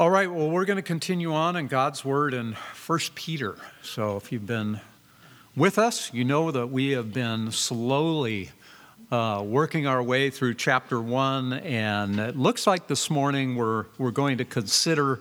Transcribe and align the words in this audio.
All 0.00 0.08
right, 0.08 0.32
well, 0.32 0.50
we're 0.50 0.64
going 0.64 0.78
to 0.78 0.82
continue 0.82 1.34
on 1.34 1.54
in 1.54 1.66
God's 1.66 2.02
Word 2.02 2.32
in 2.32 2.56
1 2.86 2.98
Peter. 3.14 3.56
So 3.82 4.16
if 4.16 4.32
you've 4.32 4.46
been 4.46 4.80
with 5.54 5.78
us, 5.78 6.12
you 6.14 6.24
know 6.24 6.50
that 6.50 6.68
we 6.68 6.92
have 6.92 7.12
been 7.12 7.52
slowly 7.52 8.52
uh, 9.10 9.42
working 9.44 9.86
our 9.86 10.02
way 10.02 10.30
through 10.30 10.54
chapter 10.54 10.98
1, 10.98 11.52
and 11.52 12.18
it 12.18 12.38
looks 12.38 12.66
like 12.66 12.86
this 12.86 13.10
morning 13.10 13.54
we're, 13.54 13.84
we're 13.98 14.12
going 14.12 14.38
to 14.38 14.46
consider 14.46 15.20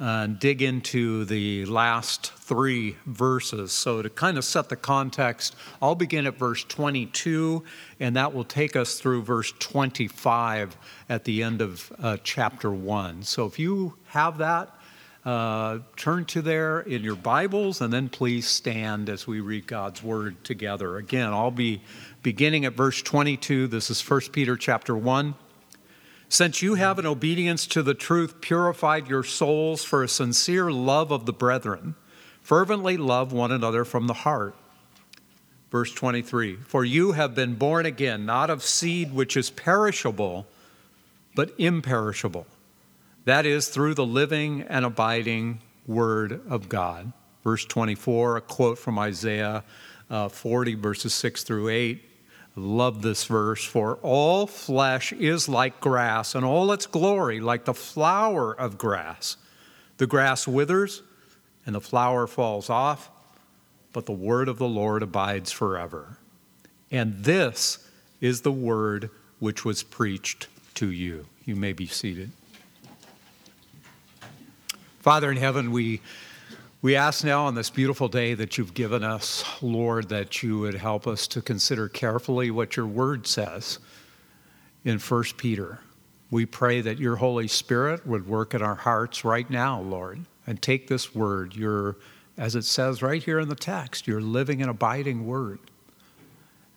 uh, 0.00 0.26
dig 0.26 0.62
into 0.62 1.24
the 1.24 1.64
last 1.66 2.32
three 2.32 2.96
verses. 3.06 3.72
So, 3.72 4.00
to 4.02 4.08
kind 4.08 4.38
of 4.38 4.44
set 4.44 4.68
the 4.68 4.76
context, 4.76 5.56
I'll 5.82 5.94
begin 5.94 6.26
at 6.26 6.38
verse 6.38 6.64
22, 6.64 7.64
and 7.98 8.14
that 8.16 8.32
will 8.32 8.44
take 8.44 8.76
us 8.76 9.00
through 9.00 9.22
verse 9.22 9.52
25 9.58 10.76
at 11.08 11.24
the 11.24 11.42
end 11.42 11.60
of 11.60 11.92
uh, 12.00 12.16
chapter 12.22 12.70
1. 12.70 13.24
So, 13.24 13.46
if 13.46 13.58
you 13.58 13.94
have 14.06 14.38
that, 14.38 14.74
uh, 15.24 15.80
turn 15.96 16.24
to 16.26 16.42
there 16.42 16.80
in 16.80 17.02
your 17.02 17.16
Bibles, 17.16 17.80
and 17.80 17.92
then 17.92 18.08
please 18.08 18.46
stand 18.46 19.10
as 19.10 19.26
we 19.26 19.40
read 19.40 19.66
God's 19.66 20.02
word 20.02 20.42
together. 20.44 20.96
Again, 20.96 21.32
I'll 21.32 21.50
be 21.50 21.82
beginning 22.22 22.64
at 22.64 22.74
verse 22.74 23.02
22. 23.02 23.66
This 23.66 23.90
is 23.90 24.08
1 24.08 24.20
Peter 24.32 24.56
chapter 24.56 24.96
1. 24.96 25.34
Since 26.28 26.60
you 26.60 26.74
have 26.74 26.98
in 26.98 27.06
obedience 27.06 27.66
to 27.68 27.82
the 27.82 27.94
truth 27.94 28.40
purified 28.40 29.08
your 29.08 29.24
souls 29.24 29.82
for 29.82 30.02
a 30.02 30.08
sincere 30.08 30.70
love 30.70 31.10
of 31.10 31.24
the 31.24 31.32
brethren, 31.32 31.94
fervently 32.42 32.98
love 32.98 33.32
one 33.32 33.50
another 33.50 33.84
from 33.84 34.06
the 34.06 34.14
heart. 34.14 34.54
Verse 35.70 35.92
23 35.92 36.56
For 36.56 36.84
you 36.84 37.12
have 37.12 37.34
been 37.34 37.54
born 37.54 37.86
again, 37.86 38.26
not 38.26 38.50
of 38.50 38.62
seed 38.62 39.12
which 39.12 39.36
is 39.36 39.48
perishable, 39.48 40.46
but 41.34 41.54
imperishable. 41.58 42.46
That 43.24 43.46
is, 43.46 43.68
through 43.68 43.94
the 43.94 44.06
living 44.06 44.62
and 44.62 44.84
abiding 44.84 45.60
Word 45.86 46.42
of 46.48 46.68
God. 46.68 47.12
Verse 47.42 47.64
24, 47.64 48.36
a 48.36 48.40
quote 48.42 48.78
from 48.78 48.98
Isaiah 48.98 49.64
uh, 50.10 50.28
40, 50.28 50.74
verses 50.74 51.14
6 51.14 51.44
through 51.44 51.68
8 51.68 52.04
love 52.58 53.02
this 53.02 53.24
verse. 53.24 53.64
For 53.64 53.96
all 54.02 54.46
flesh 54.46 55.12
is 55.12 55.48
like 55.48 55.80
grass, 55.80 56.34
and 56.34 56.44
all 56.44 56.72
its 56.72 56.86
glory 56.86 57.40
like 57.40 57.64
the 57.64 57.74
flower 57.74 58.52
of 58.52 58.78
grass. 58.78 59.36
The 59.96 60.06
grass 60.06 60.46
withers, 60.46 61.02
and 61.66 61.74
the 61.74 61.80
flower 61.80 62.26
falls 62.26 62.70
off, 62.70 63.10
but 63.92 64.06
the 64.06 64.12
word 64.12 64.48
of 64.48 64.58
the 64.58 64.68
Lord 64.68 65.02
abides 65.02 65.50
forever. 65.50 66.18
And 66.90 67.24
this 67.24 67.78
is 68.20 68.42
the 68.42 68.52
word 68.52 69.10
which 69.38 69.64
was 69.64 69.82
preached 69.82 70.48
to 70.74 70.90
you. 70.90 71.26
You 71.44 71.56
may 71.56 71.72
be 71.72 71.86
seated. 71.86 72.30
Father 75.00 75.30
in 75.30 75.36
heaven, 75.36 75.72
we 75.72 76.00
we 76.80 76.94
ask 76.94 77.24
now 77.24 77.46
on 77.46 77.56
this 77.56 77.70
beautiful 77.70 78.06
day 78.06 78.34
that 78.34 78.56
you've 78.56 78.72
given 78.72 79.02
us, 79.02 79.44
Lord, 79.60 80.10
that 80.10 80.44
you 80.44 80.60
would 80.60 80.74
help 80.74 81.08
us 81.08 81.26
to 81.28 81.42
consider 81.42 81.88
carefully 81.88 82.52
what 82.52 82.76
your 82.76 82.86
word 82.86 83.26
says 83.26 83.80
in 84.84 85.00
1 85.00 85.24
Peter. 85.36 85.80
We 86.30 86.46
pray 86.46 86.80
that 86.82 86.98
your 86.98 87.16
Holy 87.16 87.48
Spirit 87.48 88.06
would 88.06 88.28
work 88.28 88.54
in 88.54 88.62
our 88.62 88.76
hearts 88.76 89.24
right 89.24 89.48
now, 89.50 89.80
Lord, 89.80 90.20
and 90.46 90.62
take 90.62 90.86
this 90.86 91.16
word, 91.16 91.56
your, 91.56 91.96
as 92.36 92.54
it 92.54 92.64
says 92.64 93.02
right 93.02 93.24
here 93.24 93.40
in 93.40 93.48
the 93.48 93.56
text, 93.56 94.06
your 94.06 94.20
living 94.20 94.62
and 94.62 94.70
abiding 94.70 95.26
word, 95.26 95.58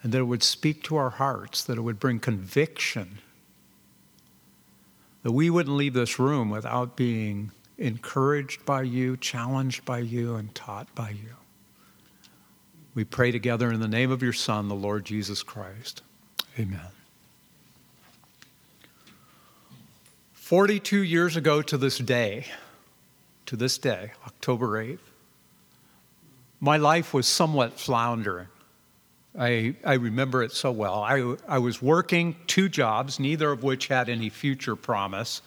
and 0.01 0.11
that 0.13 0.19
it 0.19 0.23
would 0.23 0.41
speak 0.41 0.81
to 0.83 0.95
our 0.95 1.11
hearts, 1.11 1.63
that 1.65 1.77
it 1.77 1.81
would 1.81 1.99
bring 1.99 2.19
conviction, 2.19 3.19
that 5.21 5.31
we 5.33 5.51
wouldn't 5.51 5.75
leave 5.75 5.93
this 5.93 6.17
room 6.17 6.49
without 6.49 6.95
being 6.95 7.51
encouraged 7.81 8.63
by 8.65 8.83
you, 8.83 9.17
challenged 9.17 9.83
by 9.83 9.99
you, 9.99 10.35
and 10.35 10.53
taught 10.53 10.93
by 10.93 11.09
you. 11.09 11.35
We 12.93 13.03
pray 13.03 13.31
together 13.31 13.71
in 13.71 13.79
the 13.79 13.87
name 13.87 14.11
of 14.11 14.21
your 14.21 14.33
Son, 14.33 14.67
the 14.67 14.75
Lord 14.75 15.05
Jesus 15.05 15.43
Christ. 15.43 16.03
Amen. 16.59 16.79
42 20.33 21.01
years 21.01 21.35
ago 21.35 21.61
to 21.61 21.77
this 21.77 21.97
day, 21.97 22.45
to 23.45 23.55
this 23.55 23.77
day, 23.77 24.11
October 24.25 24.83
8th, 24.83 24.99
my 26.59 26.77
life 26.77 27.13
was 27.13 27.25
somewhat 27.27 27.79
floundering. 27.79 28.47
I, 29.39 29.75
I 29.85 29.93
remember 29.93 30.43
it 30.43 30.51
so 30.51 30.71
well. 30.71 31.01
I, 31.01 31.35
I 31.47 31.57
was 31.59 31.81
working 31.81 32.35
two 32.47 32.67
jobs, 32.67 33.17
neither 33.19 33.49
of 33.51 33.63
which 33.63 33.87
had 33.87 34.09
any 34.09 34.29
future 34.29 34.75
promise. 34.75 35.41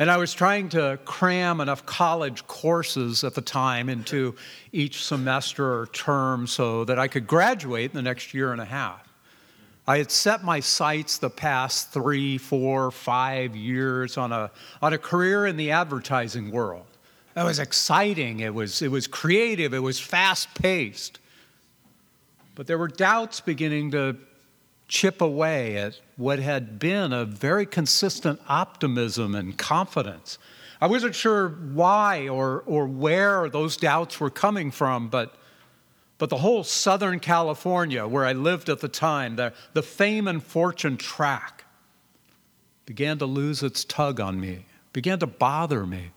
And 0.00 0.10
I 0.10 0.16
was 0.16 0.32
trying 0.32 0.70
to 0.70 0.98
cram 1.04 1.60
enough 1.60 1.84
college 1.84 2.46
courses 2.46 3.22
at 3.22 3.34
the 3.34 3.42
time 3.42 3.90
into 3.90 4.34
each 4.72 5.04
semester 5.04 5.78
or 5.78 5.88
term 5.88 6.46
so 6.46 6.86
that 6.86 6.98
I 6.98 7.06
could 7.06 7.26
graduate 7.26 7.90
in 7.90 7.96
the 7.96 8.02
next 8.02 8.32
year 8.32 8.52
and 8.52 8.62
a 8.62 8.64
half. 8.64 9.06
I 9.86 9.98
had 9.98 10.10
set 10.10 10.42
my 10.42 10.60
sights 10.60 11.18
the 11.18 11.28
past 11.28 11.92
three, 11.92 12.38
four, 12.38 12.90
five 12.90 13.54
years 13.54 14.16
on 14.16 14.32
a, 14.32 14.50
on 14.80 14.94
a 14.94 14.98
career 14.98 15.44
in 15.44 15.58
the 15.58 15.70
advertising 15.72 16.50
world. 16.50 16.86
It 17.36 17.44
was 17.44 17.58
exciting, 17.58 18.40
it 18.40 18.54
was, 18.54 18.80
it 18.80 18.90
was 18.90 19.06
creative, 19.06 19.74
it 19.74 19.80
was 19.80 20.00
fast 20.00 20.54
paced. 20.54 21.18
But 22.54 22.66
there 22.66 22.78
were 22.78 22.88
doubts 22.88 23.40
beginning 23.40 23.90
to 23.90 24.16
chip 24.90 25.20
away 25.20 25.76
at 25.76 26.00
what 26.16 26.40
had 26.40 26.78
been 26.80 27.12
a 27.12 27.24
very 27.24 27.64
consistent 27.64 28.40
optimism 28.48 29.36
and 29.36 29.56
confidence. 29.56 30.36
I 30.80 30.88
wasn't 30.88 31.14
sure 31.14 31.48
why 31.48 32.28
or, 32.28 32.64
or 32.66 32.86
where 32.86 33.48
those 33.48 33.76
doubts 33.76 34.18
were 34.18 34.30
coming 34.30 34.72
from, 34.72 35.08
but, 35.08 35.36
but 36.18 36.28
the 36.28 36.38
whole 36.38 36.64
Southern 36.64 37.20
California, 37.20 38.04
where 38.06 38.26
I 38.26 38.32
lived 38.32 38.68
at 38.68 38.80
the 38.80 38.88
time, 38.88 39.36
the, 39.36 39.52
the 39.74 39.82
fame 39.82 40.26
and 40.26 40.42
fortune 40.42 40.96
track 40.96 41.64
began 42.84 43.16
to 43.18 43.26
lose 43.26 43.62
its 43.62 43.84
tug 43.84 44.18
on 44.18 44.40
me, 44.40 44.66
began 44.92 45.20
to 45.20 45.26
bother 45.26 45.86
me. 45.86 46.10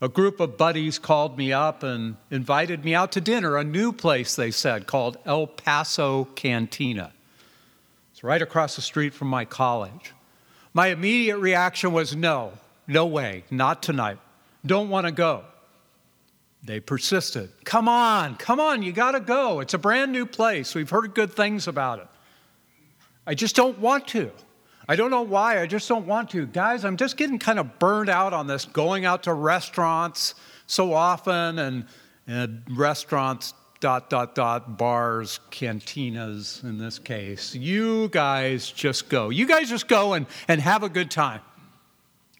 A 0.00 0.08
group 0.08 0.40
of 0.40 0.56
buddies 0.56 0.98
called 0.98 1.36
me 1.36 1.52
up 1.52 1.82
and 1.82 2.16
invited 2.30 2.86
me 2.86 2.94
out 2.94 3.12
to 3.12 3.20
dinner, 3.20 3.58
a 3.58 3.64
new 3.64 3.92
place, 3.92 4.34
they 4.34 4.50
said, 4.50 4.86
called 4.86 5.18
El 5.26 5.46
Paso 5.46 6.24
Cantina 6.36 7.12
right 8.24 8.40
across 8.40 8.74
the 8.74 8.80
street 8.80 9.12
from 9.12 9.28
my 9.28 9.44
college. 9.44 10.14
My 10.72 10.86
immediate 10.88 11.36
reaction 11.36 11.92
was 11.92 12.16
no, 12.16 12.52
no 12.88 13.04
way, 13.04 13.44
not 13.50 13.82
tonight. 13.82 14.16
Don't 14.64 14.88
want 14.88 15.06
to 15.06 15.12
go. 15.12 15.44
They 16.62 16.80
persisted. 16.80 17.50
Come 17.64 17.86
on, 17.86 18.36
come 18.36 18.60
on, 18.60 18.82
you 18.82 18.92
got 18.92 19.12
to 19.12 19.20
go. 19.20 19.60
It's 19.60 19.74
a 19.74 19.78
brand 19.78 20.10
new 20.10 20.24
place. 20.24 20.74
We've 20.74 20.88
heard 20.88 21.14
good 21.14 21.34
things 21.34 21.68
about 21.68 21.98
it. 21.98 22.08
I 23.26 23.34
just 23.34 23.54
don't 23.54 23.78
want 23.78 24.08
to. 24.08 24.30
I 24.88 24.96
don't 24.96 25.10
know 25.10 25.22
why, 25.22 25.60
I 25.60 25.66
just 25.66 25.86
don't 25.86 26.06
want 26.06 26.30
to. 26.30 26.46
Guys, 26.46 26.82
I'm 26.86 26.96
just 26.96 27.18
getting 27.18 27.38
kind 27.38 27.58
of 27.58 27.78
burned 27.78 28.08
out 28.08 28.32
on 28.32 28.46
this 28.46 28.64
going 28.64 29.04
out 29.04 29.24
to 29.24 29.34
restaurants 29.34 30.34
so 30.66 30.94
often 30.94 31.58
and, 31.58 31.84
and 32.26 32.62
restaurants 32.70 33.52
dot, 33.84 34.08
dot, 34.08 34.34
dot, 34.34 34.78
bars, 34.78 35.40
cantinas 35.50 36.64
in 36.64 36.78
this 36.78 36.98
case. 36.98 37.54
You 37.54 38.08
guys 38.08 38.70
just 38.70 39.10
go. 39.10 39.28
You 39.28 39.46
guys 39.46 39.68
just 39.68 39.88
go 39.88 40.14
and, 40.14 40.24
and 40.48 40.58
have 40.58 40.82
a 40.82 40.88
good 40.88 41.10
time. 41.10 41.42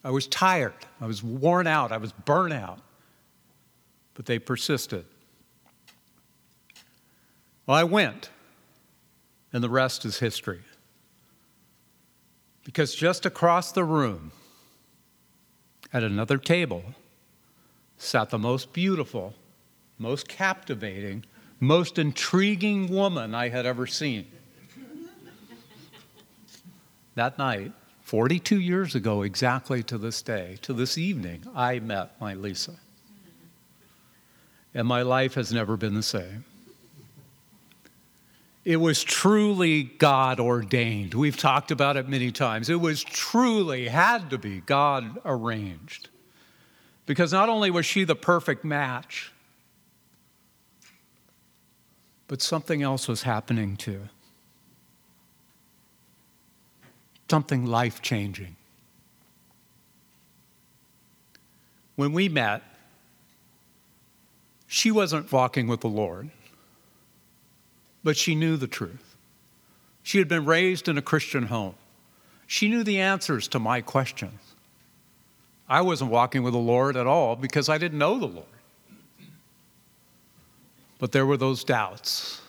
I 0.03 0.11
was 0.11 0.27
tired. 0.27 0.73
I 1.03 1.07
was 1.07 1.23
worn 1.23 1.67
out. 1.67 1.93
I 1.93 1.99
was 1.99 2.13
burnt 2.13 2.55
out. 2.55 2.79
But 4.15 4.25
they 4.25 4.39
persisted. 4.39 5.05
Well, 7.67 7.77
I 7.77 7.85
went, 7.85 8.31
and 9.53 9.63
the 9.63 9.69
rest 9.69 10.07
is 10.07 10.21
history. 10.21 10.63
Because 12.65 12.95
just 12.95 13.27
across 13.27 13.71
the 13.71 13.85
room, 13.85 14.33
at 15.93 16.03
another 16.03 16.39
table, 16.39 16.85
sat 17.99 18.31
the 18.31 18.39
most 18.39 18.73
beautiful, 18.73 19.35
most 19.99 20.27
captivating, 20.27 21.23
most 21.65 21.99
intriguing 21.99 22.89
woman 22.89 23.35
I 23.35 23.49
had 23.49 23.67
ever 23.67 23.87
seen. 23.87 24.27
that 27.15 27.39
night, 27.39 27.73
42 28.03 28.61
years 28.61 28.95
ago, 28.95 29.23
exactly 29.23 29.83
to 29.85 29.99
this 29.99 30.21
day, 30.23 30.59
to 30.63 30.73
this 30.73 30.99
evening, 30.99 31.43
I 31.55 31.79
met 31.81 32.21
my 32.21 32.35
Lisa. 32.35 32.77
And 34.75 34.87
my 34.87 35.03
life 35.03 35.35
has 35.35 35.53
never 35.53 35.77
been 35.77 35.95
the 35.95 36.03
same. 36.03 36.45
It 38.65 38.77
was 38.77 39.05
truly 39.05 39.83
God 39.85 40.41
ordained. 40.41 41.15
We've 41.15 41.37
talked 41.37 41.71
about 41.71 41.97
it 41.97 42.09
many 42.09 42.33
times. 42.33 42.71
It 42.71 42.81
was 42.81 43.05
truly, 43.05 43.89
had 43.89 44.31
to 44.31 44.39
be 44.39 44.61
God 44.61 45.19
arranged. 45.25 46.09
Because 47.07 47.33
not 47.33 47.51
only 47.51 47.71
was 47.71 47.85
she 47.85 48.05
the 48.05 48.17
perfect 48.17 48.65
match, 48.65 49.34
but 52.35 52.43
something 52.43 52.83
else 52.83 53.07
was 53.07 53.23
happening 53.23 53.77
too. 53.77 54.09
Something 57.31 57.65
life 57.65 58.03
changing. 58.03 58.57
when 61.95 62.13
we 62.13 62.29
met, 62.29 62.61
she 64.67 64.91
wasn't 64.91 65.31
walking 65.31 65.69
with 65.69 65.81
the 65.81 65.89
Lord, 65.89 66.29
but 68.03 68.17
she 68.17 68.35
knew 68.35 68.57
the 68.57 68.67
truth. 68.67 69.15
She 70.03 70.19
had 70.19 70.27
been 70.27 70.45
raised 70.45 70.89
in 70.89 70.99
a 70.99 71.03
Christian 71.03 71.45
home. 71.45 71.77
She 72.49 72.69
knew 72.69 72.83
the 72.83 72.99
answers 72.99 73.47
to 73.47 73.61
my 73.61 73.81
questions. 73.81 74.41
I 75.69 75.83
wasn't 75.83 76.11
walking 76.11 76.43
with 76.43 76.55
the 76.55 76.59
Lord 76.59 76.97
at 76.97 77.07
all 77.07 77.37
because 77.37 77.69
I 77.69 77.79
didn't 77.79 78.01
know 78.01 78.19
the 78.19 78.27
Lord. 78.27 78.54
But 81.05 81.13
there 81.13 81.27
were 81.27 81.37
those 81.37 81.65
doubts. 81.65 82.41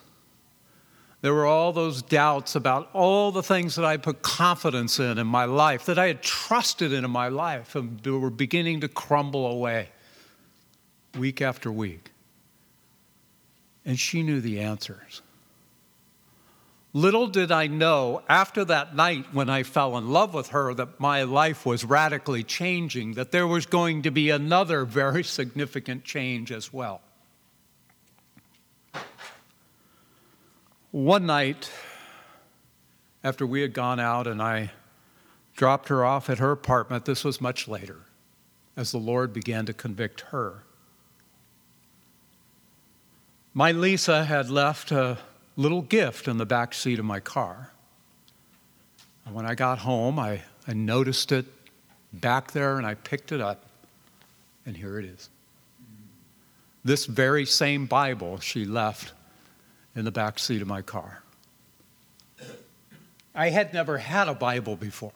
There 1.19 1.33
were 1.33 1.45
all 1.45 1.73
those 1.73 2.01
doubts 2.01 2.55
about 2.55 2.89
all 2.93 3.33
the 3.33 3.43
things 3.43 3.75
that 3.75 3.83
I 3.83 3.97
put 3.97 4.21
confidence 4.21 4.97
in 4.97 5.17
in 5.17 5.27
my 5.27 5.43
life, 5.43 5.87
that 5.87 5.99
I 5.99 6.07
had 6.07 6.23
trusted 6.23 6.93
in 6.93 7.03
in 7.03 7.11
my 7.11 7.27
life, 7.27 7.75
and 7.75 7.99
they 7.99 8.11
were 8.11 8.29
beginning 8.29 8.79
to 8.79 8.87
crumble 8.87 9.45
away 9.45 9.89
week 11.17 11.41
after 11.41 11.69
week. 11.69 12.11
And 13.83 13.99
she 13.99 14.23
knew 14.23 14.39
the 14.39 14.61
answers. 14.61 15.21
Little 16.93 17.27
did 17.27 17.51
I 17.51 17.67
know 17.67 18.21
after 18.29 18.63
that 18.63 18.95
night 18.95 19.25
when 19.33 19.49
I 19.49 19.63
fell 19.63 19.97
in 19.97 20.11
love 20.11 20.33
with 20.33 20.47
her 20.51 20.73
that 20.75 20.97
my 20.97 21.23
life 21.23 21.65
was 21.65 21.83
radically 21.83 22.43
changing, 22.45 23.15
that 23.15 23.31
there 23.31 23.47
was 23.47 23.65
going 23.65 24.03
to 24.03 24.11
be 24.11 24.29
another 24.29 24.85
very 24.85 25.25
significant 25.25 26.05
change 26.05 26.53
as 26.53 26.71
well. 26.71 27.01
One 30.95 31.25
night, 31.25 31.69
after 33.21 33.45
we 33.45 33.59
had 33.59 33.73
gone 33.73 33.99
out 33.99 34.27
and 34.27 34.41
I 34.41 34.71
dropped 35.53 35.89
her 35.89 36.05
off 36.05 36.29
at 36.29 36.37
her 36.37 36.51
apartment, 36.51 37.03
this 37.03 37.25
was 37.25 37.41
much 37.41 37.67
later, 37.67 37.97
as 38.77 38.93
the 38.93 38.97
Lord 38.97 39.33
began 39.33 39.65
to 39.65 39.73
convict 39.73 40.21
her. 40.31 40.63
My 43.53 43.73
Lisa 43.73 44.23
had 44.23 44.49
left 44.49 44.89
a 44.93 45.17
little 45.57 45.81
gift 45.81 46.29
in 46.29 46.37
the 46.37 46.45
back 46.45 46.73
seat 46.73 46.97
of 46.97 47.03
my 47.03 47.19
car. 47.19 47.71
And 49.25 49.35
when 49.35 49.45
I 49.45 49.53
got 49.53 49.79
home, 49.79 50.17
I, 50.17 50.43
I 50.65 50.71
noticed 50.71 51.33
it 51.33 51.45
back 52.13 52.51
there 52.51 52.77
and 52.77 52.87
I 52.87 52.93
picked 52.93 53.33
it 53.33 53.41
up, 53.41 53.65
and 54.65 54.77
here 54.77 54.97
it 54.97 55.03
is. 55.03 55.29
This 56.85 57.05
very 57.05 57.45
same 57.45 57.85
Bible 57.85 58.39
she 58.39 58.63
left 58.63 59.11
in 59.95 60.05
the 60.05 60.11
back 60.11 60.39
seat 60.39 60.61
of 60.61 60.67
my 60.67 60.81
car. 60.81 61.23
I 63.33 63.49
had 63.49 63.73
never 63.73 63.97
had 63.97 64.27
a 64.27 64.33
Bible 64.33 64.75
before. 64.75 65.11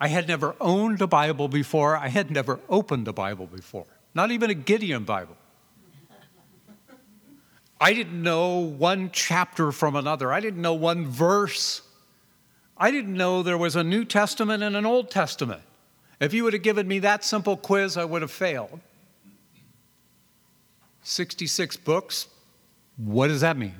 I 0.00 0.08
had 0.08 0.26
never 0.26 0.56
owned 0.60 1.00
a 1.00 1.06
Bible 1.06 1.48
before. 1.48 1.96
I 1.96 2.08
had 2.08 2.30
never 2.30 2.58
opened 2.68 3.06
a 3.06 3.12
Bible 3.12 3.46
before, 3.46 3.86
not 4.14 4.32
even 4.32 4.50
a 4.50 4.54
Gideon 4.54 5.04
Bible. 5.04 5.36
I 7.80 7.94
didn't 7.94 8.22
know 8.22 8.58
one 8.58 9.10
chapter 9.12 9.72
from 9.72 9.96
another. 9.96 10.32
I 10.32 10.40
didn't 10.40 10.62
know 10.62 10.74
one 10.74 11.06
verse. 11.06 11.82
I 12.76 12.90
didn't 12.90 13.16
know 13.16 13.42
there 13.42 13.58
was 13.58 13.76
a 13.76 13.82
New 13.82 14.04
Testament 14.04 14.62
and 14.62 14.76
an 14.76 14.86
Old 14.86 15.10
Testament. 15.10 15.62
If 16.20 16.32
you 16.32 16.44
would 16.44 16.52
have 16.52 16.62
given 16.62 16.86
me 16.86 17.00
that 17.00 17.24
simple 17.24 17.56
quiz, 17.56 17.96
I 17.96 18.04
would 18.04 18.22
have 18.22 18.30
failed. 18.30 18.80
66 21.02 21.76
books, 21.78 22.28
what 22.96 23.28
does 23.28 23.40
that 23.40 23.56
mean? 23.56 23.74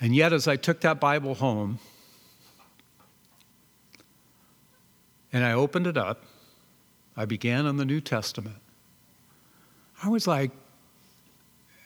And 0.00 0.14
yet, 0.14 0.32
as 0.32 0.46
I 0.46 0.56
took 0.56 0.80
that 0.82 1.00
Bible 1.00 1.34
home 1.34 1.78
and 5.32 5.44
I 5.44 5.52
opened 5.52 5.86
it 5.86 5.96
up, 5.96 6.22
I 7.16 7.24
began 7.24 7.66
on 7.66 7.78
the 7.78 7.84
New 7.84 8.00
Testament. 8.00 8.56
I 10.02 10.08
was 10.08 10.26
like, 10.26 10.50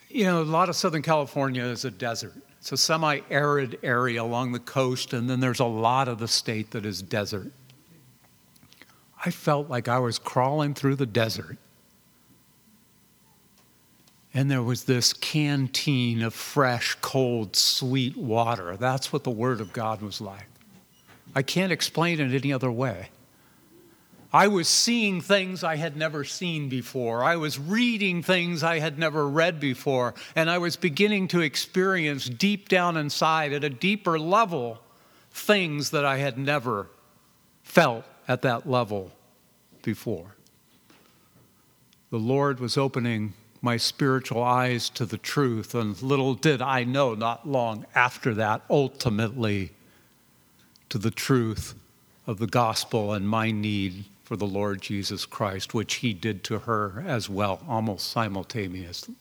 you 0.09 0.25
know, 0.25 0.43
a 0.43 0.45
lot 0.45 0.69
of 0.69 0.75
Southern 0.75 1.03
California 1.03 1.63
is 1.63 1.85
a 1.85 1.91
desert. 1.91 2.35
It's 2.59 2.73
a 2.73 2.77
semi 2.77 3.21
arid 3.31 3.79
area 3.83 4.23
along 4.23 4.53
the 4.53 4.59
coast, 4.59 5.13
and 5.13 5.31
then 5.31 5.39
there's 5.39 5.61
a 5.61 5.65
lot 5.65 6.09
of 6.09 6.19
the 6.19 6.29
state 6.29 6.73
that 6.73 6.85
is 6.85 7.01
desert. 7.01 7.53
I 9.25 9.31
felt 9.31 9.69
like 9.69 9.87
I 9.87 9.99
was 10.01 10.19
crawling 10.19 10.75
through 10.75 10.97
the 10.97 11.07
desert. 11.07 11.59
And 14.32 14.50
there 14.50 14.62
was 14.62 14.85
this 14.85 15.12
canteen 15.12 16.23
of 16.23 16.35
fresh, 16.35 16.97
cold, 17.00 17.56
sweet 17.56 18.17
water. 18.17 18.77
That's 18.77 19.12
what 19.12 19.25
the 19.25 19.31
Word 19.31 19.61
of 19.61 19.73
God 19.73 20.03
was 20.03 20.21
like. 20.21 20.47
I 21.35 21.43
can't 21.43 21.73
explain 21.73 22.21
it 22.21 22.32
any 22.32 22.53
other 22.53 22.71
way. 22.71 23.09
I 24.32 24.47
was 24.47 24.69
seeing 24.69 25.21
things 25.21 25.65
I 25.65 25.75
had 25.75 25.97
never 25.97 26.23
seen 26.23 26.69
before. 26.69 27.25
I 27.25 27.35
was 27.35 27.59
reading 27.59 28.23
things 28.23 28.62
I 28.62 28.79
had 28.79 28.97
never 28.97 29.29
read 29.29 29.59
before. 29.59 30.15
And 30.37 30.49
I 30.49 30.59
was 30.59 30.77
beginning 30.77 31.27
to 31.29 31.41
experience 31.41 32.29
deep 32.29 32.69
down 32.69 32.97
inside, 32.97 33.53
at 33.53 33.65
a 33.65 33.71
deeper 33.71 34.19
level, 34.21 34.81
things 35.32 35.91
that 35.91 36.05
I 36.05 36.19
had 36.19 36.38
never 36.38 36.87
felt 37.65 38.05
at 38.29 38.43
that 38.43 38.69
level 38.69 39.11
before. 39.82 40.37
The 42.11 42.19
Lord 42.19 42.61
was 42.61 42.77
opening 42.77 43.32
my 43.62 43.77
spiritual 43.77 44.43
eyes 44.43 44.89
to 44.91 45.05
the 45.05 45.19
truth, 45.19 45.75
and 45.75 46.01
little 46.03 46.35
did 46.35 46.62
I 46.62 46.85
know, 46.85 47.15
not 47.15 47.47
long 47.47 47.85
after 47.95 48.33
that, 48.35 48.62
ultimately, 48.71 49.73
to 50.89 50.99
the 50.99 51.11
truth 51.11 51.75
of 52.27 52.39
the 52.39 52.47
gospel 52.47 53.12
and 53.12 53.29
my 53.29 53.51
need 53.51 54.05
for 54.25 54.37
the 54.37 54.47
Lord 54.47 54.81
Jesus 54.81 55.27
Christ, 55.27 55.75
which 55.75 55.95
he 55.97 56.15
did 56.15 56.43
to 56.45 56.61
her 56.61 57.05
as 57.07 57.29
well, 57.29 57.61
almost 57.69 58.07
simultaneously. 58.07 59.15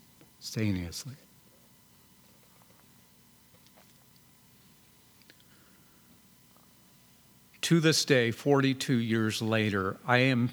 To 7.62 7.80
this 7.80 8.06
day, 8.06 8.32
42 8.32 8.96
years 8.96 9.42
later, 9.42 9.98
I 10.08 10.20
am 10.20 10.50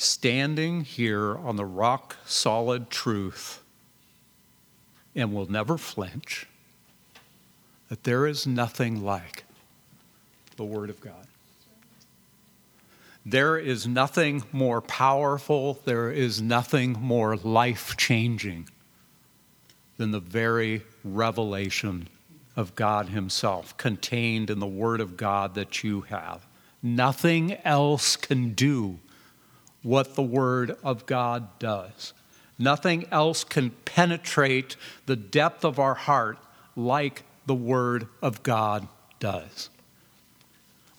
standing 0.00 0.80
here 0.80 1.36
on 1.36 1.56
the 1.56 1.64
rock 1.64 2.16
solid 2.24 2.88
truth 2.88 3.62
and 5.14 5.34
will 5.34 5.50
never 5.50 5.76
flinch 5.76 6.46
that 7.90 8.02
there 8.04 8.26
is 8.26 8.46
nothing 8.46 9.04
like 9.04 9.44
the 10.56 10.64
Word 10.64 10.88
of 10.88 10.98
God. 11.02 11.26
There 13.26 13.58
is 13.58 13.86
nothing 13.86 14.42
more 14.52 14.80
powerful, 14.80 15.80
there 15.84 16.10
is 16.10 16.40
nothing 16.40 16.92
more 16.92 17.36
life 17.36 17.94
changing 17.98 18.70
than 19.98 20.12
the 20.12 20.20
very 20.20 20.82
revelation 21.04 22.08
of 22.56 22.74
God 22.74 23.10
Himself 23.10 23.76
contained 23.76 24.48
in 24.48 24.60
the 24.60 24.66
Word 24.66 25.02
of 25.02 25.18
God 25.18 25.54
that 25.56 25.84
you 25.84 26.02
have. 26.02 26.46
Nothing 26.82 27.58
else 27.66 28.16
can 28.16 28.54
do 28.54 28.98
what 29.82 30.14
the 30.14 30.22
Word 30.22 30.76
of 30.82 31.06
God 31.06 31.58
does. 31.58 32.12
Nothing 32.58 33.06
else 33.10 33.44
can 33.44 33.70
penetrate 33.84 34.76
the 35.06 35.16
depth 35.16 35.64
of 35.64 35.78
our 35.78 35.94
heart 35.94 36.38
like 36.76 37.22
the 37.46 37.54
Word 37.54 38.06
of 38.22 38.42
God 38.42 38.86
does 39.18 39.70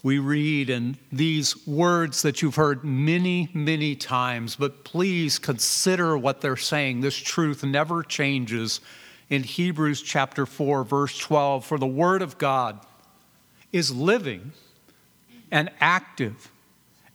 we 0.04 0.18
read 0.18 0.70
in 0.70 0.98
these 1.12 1.68
words 1.68 2.24
that 2.24 2.42
you've 2.42 2.56
heard 2.56 2.84
many, 2.84 3.50
many 3.54 3.96
times, 3.96 4.56
but 4.56 4.84
please 4.84 5.38
consider 5.38 6.18
what 6.18 6.42
they're 6.42 6.58
saying. 6.58 7.02
This 7.02 7.16
truth 7.16 7.64
never 7.64 8.02
changes. 8.02 8.82
In 9.30 9.44
Hebrews 9.44 10.02
chapter 10.02 10.46
4, 10.46 10.84
verse 10.84 11.18
12, 11.18 11.66
for 11.66 11.78
the 11.78 11.88
Word 11.88 12.22
of 12.22 12.38
God 12.38 12.80
is 13.72 13.94
living 13.94 14.52
and 15.52 15.70
active 15.80 16.50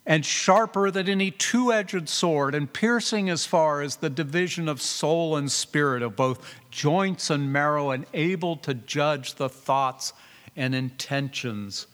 and 0.07 0.25
sharper 0.25 0.89
than 0.89 1.09
any 1.09 1.29
two 1.29 1.73
edged 1.73 2.07
sword, 2.07 2.55
and 2.55 2.71
piercing 2.71 3.29
as 3.29 3.45
far 3.45 3.81
as 3.81 3.97
the 3.97 4.09
division 4.09 4.69
of 4.69 4.81
soul 4.81 5.35
and 5.35 5.51
spirit, 5.51 6.01
of 6.01 6.15
both 6.15 6.55
joints 6.71 7.29
and 7.29 7.51
marrow, 7.51 7.91
and 7.91 8.05
able 8.13 8.55
to 8.55 8.73
judge 8.73 9.35
the 9.35 9.49
thoughts 9.49 10.13
and 10.55 10.73
intentions 10.73 11.87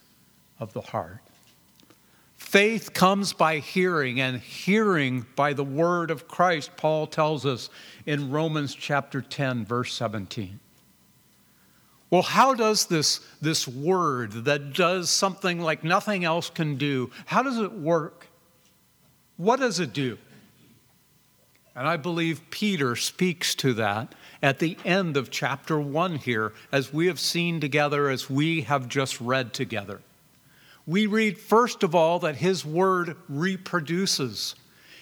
of 0.60 0.72
the 0.74 0.82
heart. 0.82 1.22
Faith 2.38 2.94
comes 2.94 3.34
by 3.34 3.58
hearing, 3.58 4.22
and 4.22 4.40
hearing 4.40 5.26
by 5.36 5.54
the 5.54 5.64
word 5.64 6.12
of 6.12 6.28
Christ, 6.28 6.70
Paul 6.78 7.08
tells 7.08 7.48
us 7.48 7.72
in 8.06 8.30
Romans 8.30 8.76
chapter 8.76 9.22
10, 9.22 9.66
verse 9.66 9.92
17. 9.94 10.60
Well, 12.14 12.22
how 12.22 12.54
does 12.54 12.86
this, 12.86 13.22
this 13.42 13.68
word 13.68 14.46
that 14.46 14.74
does 14.74 15.10
something 15.10 15.60
like 15.60 15.84
nothing 15.84 16.24
else 16.24 16.48
can 16.48 16.76
do, 16.76 17.10
how 17.26 17.42
does 17.42 17.58
it 17.58 17.72
work? 17.72 18.28
What 19.38 19.60
does 19.60 19.80
it 19.80 19.94
do? 19.94 20.20
And 21.76 21.88
I 21.88 21.98
believe 21.98 22.52
Peter 22.52 22.96
speaks 22.96 23.56
to 23.56 23.74
that 23.74 24.14
at 24.44 24.60
the 24.60 24.78
end 24.86 25.18
of 25.18 25.32
chapter 25.32 25.80
1 25.80 26.18
here, 26.18 26.54
as 26.72 26.94
we 26.94 27.08
have 27.08 27.20
seen 27.20 27.60
together, 27.60 28.12
as 28.12 28.30
we 28.30 28.62
have 28.62 28.88
just 28.88 29.20
read 29.20 29.52
together 29.52 30.00
We 30.86 31.08
read, 31.08 31.40
first 31.40 31.82
of 31.82 31.96
all, 31.96 32.20
that 32.20 32.36
His 32.36 32.64
Word 32.64 33.18
reproduces. 33.28 34.54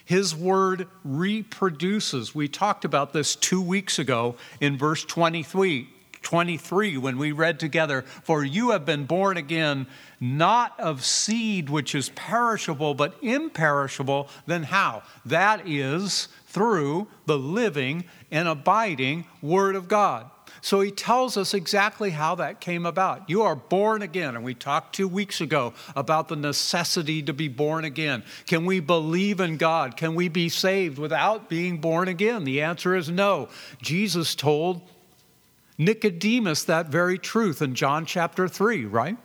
His 0.06 0.34
Word 0.34 0.88
reproduces. 1.04 2.34
We 2.34 2.48
talked 2.48 2.86
about 2.86 3.12
this 3.12 3.36
two 3.36 3.62
weeks 3.62 4.00
ago 4.00 4.38
in 4.62 4.78
verse 4.78 5.04
23. 5.04 5.90
23 6.32 6.96
when 6.98 7.18
we 7.18 7.34
read 7.34 7.60
together, 7.60 8.04
For 8.24 8.42
you 8.42 8.70
have 8.70 8.86
been 8.86 9.04
born 9.04 9.36
again, 9.36 9.86
not 10.22 10.80
of 10.80 11.04
seed 11.04 11.70
which 11.70 11.94
is 11.94 12.08
perishable, 12.08 12.94
but 12.94 13.18
imperishable. 13.22 14.30
Then 14.46 14.64
how? 14.64 15.04
That 15.26 15.68
is 15.68 16.30
through 16.46 17.10
the 17.26 17.38
living 17.38 18.06
and 18.32 18.48
abiding 18.48 19.26
Word 19.42 19.76
of 19.76 19.90
God. 19.90 20.32
So 20.62 20.80
he 20.80 20.90
tells 20.90 21.36
us 21.36 21.54
exactly 21.54 22.12
how 22.12 22.36
that 22.36 22.62
came 22.62 22.86
about. 22.86 23.30
You 23.30 23.42
are 23.42 23.56
born 23.58 24.02
again. 24.02 24.38
And 24.38 24.46
we 24.46 24.54
talked 24.54 24.96
two 24.96 25.10
weeks 25.10 25.42
ago 25.42 25.74
about 25.98 26.30
the 26.30 26.38
necessity 26.38 27.22
to 27.24 27.34
be 27.34 27.50
born 27.50 27.84
again. 27.84 28.24
Can 28.48 28.66
we 28.66 28.80
believe 28.80 29.42
in 29.42 29.58
God? 29.58 29.98
Can 29.98 30.16
we 30.16 30.30
be 30.30 30.48
saved 30.48 30.98
without 30.98 31.50
being 31.50 31.80
born 31.80 32.08
again? 32.08 32.46
The 32.46 32.62
answer 32.62 32.96
is 32.96 33.10
no. 33.10 33.50
Jesus 33.82 34.34
told 34.34 34.88
Nicodemus 35.82 36.64
that 36.66 36.88
very 36.88 37.18
truth 37.18 37.62
in 37.62 37.74
John 37.74 38.06
chapter 38.06 38.48
3, 38.48 38.86
right? 38.86 39.18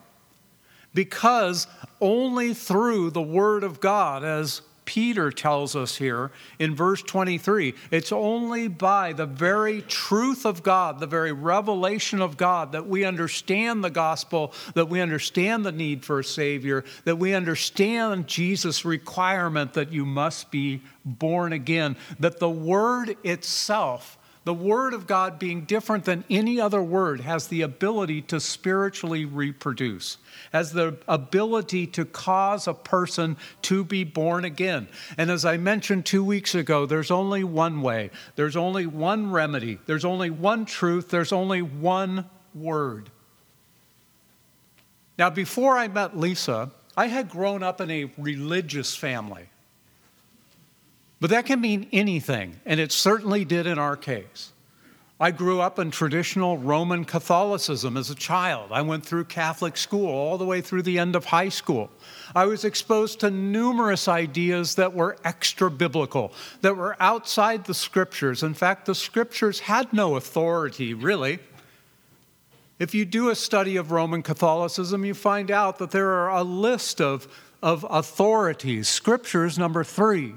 Because 0.95 1.67
only 2.01 2.55
through 2.55 3.11
the 3.11 3.23
Word 3.23 3.63
of 3.63 3.81
God, 3.81 4.25
as 4.25 4.63
Peter 4.87 5.31
tells 5.31 5.77
us 5.77 5.97
here 5.97 6.31
in 6.59 6.75
verse 6.75 7.03
23. 7.03 7.75
It's 7.91 8.13
only 8.13 8.69
by 8.69 9.13
the 9.13 9.27
very 9.27 9.83
truth 9.83 10.47
of 10.47 10.63
God, 10.63 11.01
the 11.01 11.07
very 11.07 11.33
revelation 11.33 12.23
of 12.23 12.37
God, 12.37 12.73
that 12.73 12.87
we 12.87 13.05
understand 13.05 13.85
the 13.85 13.91
gospel, 13.91 14.55
that 14.75 14.89
we 14.89 15.01
understand 15.01 15.67
the 15.67 15.73
need 15.73 16.05
for 16.05 16.21
a 16.21 16.25
Savior, 16.25 16.85
that 17.05 17.19
we 17.19 17.35
understand 17.35 18.29
Jesus' 18.29 18.85
requirement 18.85 19.75
that 19.75 19.93
you 19.93 20.07
must 20.07 20.51
be 20.51 20.81
born 21.05 21.53
again, 21.53 21.97
that 22.21 22.39
the 22.39 22.49
Word 22.49 23.17
itself 23.25 24.17
the 24.47 24.55
Word 24.55 24.95
of 24.95 25.09
God, 25.09 25.41
being 25.41 25.63
different 25.63 26.05
than 26.05 26.23
any 26.31 26.61
other 26.61 26.81
word, 26.81 27.21
has 27.21 27.49
the 27.49 27.63
ability 27.63 28.23
to 28.23 28.39
spiritually 28.39 29.25
reproduce, 29.25 30.19
has 30.53 30.73
the 30.73 30.97
ability 31.09 31.89
to 31.89 32.05
cause 32.05 32.69
a 32.69 32.73
person 32.73 33.37
to 33.63 33.83
be 33.83 34.05
born 34.05 34.45
again. 34.45 34.87
And 35.19 35.33
as 35.33 35.45
I 35.45 35.57
mentioned 35.57 36.07
two 36.07 36.23
weeks 36.23 36.55
ago, 36.55 36.87
there's 36.87 37.11
only 37.11 37.43
one 37.43 37.83
way, 37.83 38.13
there's 38.37 38.55
only 38.55 38.87
one 38.87 39.33
remedy, 39.33 39.81
there's 39.87 40.05
only 40.05 40.31
one 40.31 40.65
truth, 40.65 41.09
there's 41.09 41.33
only 41.33 41.61
one 41.61 42.31
word. 42.55 43.11
Now, 45.19 45.29
before 45.29 45.77
I 45.77 45.89
met 45.89 46.17
Lisa, 46.17 46.71
I 46.97 47.09
had 47.09 47.29
grown 47.29 47.65
up 47.65 47.81
in 47.81 47.91
a 47.91 48.13
religious 48.17 48.95
family. 48.95 49.49
But 51.21 51.31
that 51.31 51.47
can 51.47 51.61
mean 51.61 51.89
anything, 51.93 52.61
and 52.67 52.79
it 52.79 52.93
certainly 52.93 53.45
did 53.45 53.67
in 53.67 53.79
our 53.79 53.97
case. 53.97 54.53
I 55.19 55.31
grew 55.31 55.63
up 55.63 55.79
in 55.79 55.91
traditional 55.91 56.59
Roman 56.59 57.07
Catholicism 57.07 57.97
as 57.97 58.11
a 58.11 58.15
child. 58.15 58.71
I 58.71 58.83
went 58.83 59.07
through 59.07 59.25
Catholic 59.25 59.79
school 59.79 60.09
all 60.09 60.37
the 60.37 60.45
way 60.45 60.61
through 60.61 60.83
the 60.83 60.99
end 60.99 61.17
of 61.17 61.25
high 61.25 61.49
school. 61.49 61.91
I 62.35 62.45
was 62.45 62.67
exposed 62.67 63.21
to 63.21 63.31
numerous 63.31 64.09
ideas 64.09 64.75
that 64.75 64.93
were 64.93 65.17
extra 65.25 65.71
biblical, 65.71 66.35
that 66.61 66.77
were 66.77 66.97
outside 67.01 67.65
the 67.65 67.73
scriptures. 67.73 68.43
In 68.43 68.53
fact, 68.53 68.85
the 68.85 68.95
scriptures 68.95 69.61
had 69.61 69.91
no 69.91 70.17
authority, 70.17 70.93
really. 70.93 71.39
If 72.79 72.95
you 72.95 73.07
do 73.07 73.31
a 73.31 73.35
study 73.35 73.77
of 73.77 73.93
Roman 73.93 74.23
Catholicism, 74.23 75.03
you 75.07 75.15
find 75.15 75.51
out 75.51 75.79
that 75.79 75.93
there 75.93 76.11
are 76.11 76.29
a 76.29 76.43
list 76.43 77.01
of, 77.01 77.27
of 77.63 77.87
authorities. 77.89 78.87
Scriptures, 78.87 79.59
number 79.59 79.83
three. 79.83 80.35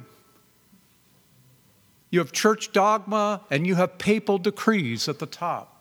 You 2.11 2.19
have 2.19 2.31
church 2.31 2.71
dogma 2.71 3.41
and 3.51 3.67
you 3.67 3.75
have 3.75 3.97
papal 3.97 4.37
decrees 4.37 5.07
at 5.07 5.19
the 5.19 5.25
top. 5.25 5.75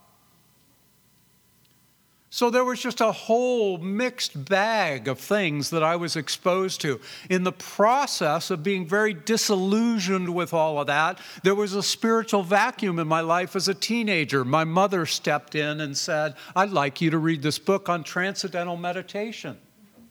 So 2.30 2.50
there 2.50 2.64
was 2.64 2.80
just 2.80 3.00
a 3.00 3.10
whole 3.10 3.78
mixed 3.78 4.44
bag 4.44 5.08
of 5.08 5.18
things 5.18 5.70
that 5.70 5.82
I 5.82 5.96
was 5.96 6.14
exposed 6.14 6.82
to. 6.82 7.00
In 7.30 7.42
the 7.42 7.52
process 7.52 8.50
of 8.50 8.62
being 8.62 8.86
very 8.86 9.14
disillusioned 9.14 10.34
with 10.34 10.52
all 10.52 10.78
of 10.78 10.88
that, 10.88 11.18
there 11.42 11.54
was 11.54 11.72
a 11.72 11.82
spiritual 11.82 12.42
vacuum 12.42 12.98
in 12.98 13.08
my 13.08 13.22
life 13.22 13.56
as 13.56 13.66
a 13.66 13.74
teenager. 13.74 14.44
My 14.44 14.64
mother 14.64 15.06
stepped 15.06 15.54
in 15.54 15.80
and 15.80 15.96
said, 15.96 16.34
I'd 16.54 16.70
like 16.70 17.00
you 17.00 17.10
to 17.10 17.18
read 17.18 17.40
this 17.40 17.58
book 17.58 17.88
on 17.88 18.04
transcendental 18.04 18.76
meditation. 18.76 19.56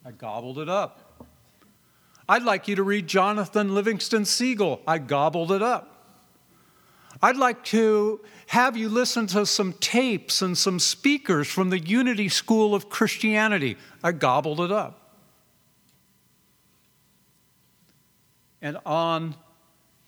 I 0.03 0.09
gobbled 0.09 0.57
it 0.57 0.69
up. 0.69 1.23
I'd 2.27 2.43
like 2.43 2.67
you 2.67 2.75
to 2.77 2.83
read 2.83 3.07
Jonathan 3.07 3.75
Livingston 3.75 4.25
Seagull. 4.25 4.81
I 4.87 4.97
gobbled 4.97 5.51
it 5.51 5.61
up. 5.61 5.96
I'd 7.21 7.37
like 7.37 7.63
to 7.65 8.19
have 8.47 8.77
you 8.77 8.89
listen 8.89 9.27
to 9.27 9.45
some 9.45 9.73
tapes 9.73 10.41
and 10.41 10.57
some 10.57 10.79
speakers 10.79 11.47
from 11.47 11.69
the 11.69 11.79
Unity 11.79 12.29
School 12.29 12.75
of 12.75 12.89
Christianity. 12.89 13.77
I 14.03 14.11
gobbled 14.11 14.61
it 14.61 14.71
up. 14.71 15.15
And 18.61 18.77
on 18.85 19.35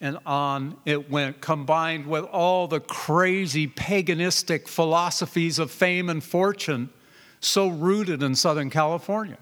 and 0.01 0.17
on 0.25 0.77
it 0.85 1.09
went, 1.11 1.41
combined 1.41 2.07
with 2.07 2.23
all 2.25 2.67
the 2.67 2.79
crazy 2.79 3.67
paganistic 3.67 4.67
philosophies 4.67 5.59
of 5.59 5.71
fame 5.71 6.09
and 6.09 6.23
fortune 6.23 6.89
so 7.41 7.67
rooted 7.67 8.23
in 8.23 8.35
Southern 8.35 8.69
California. 8.69 9.37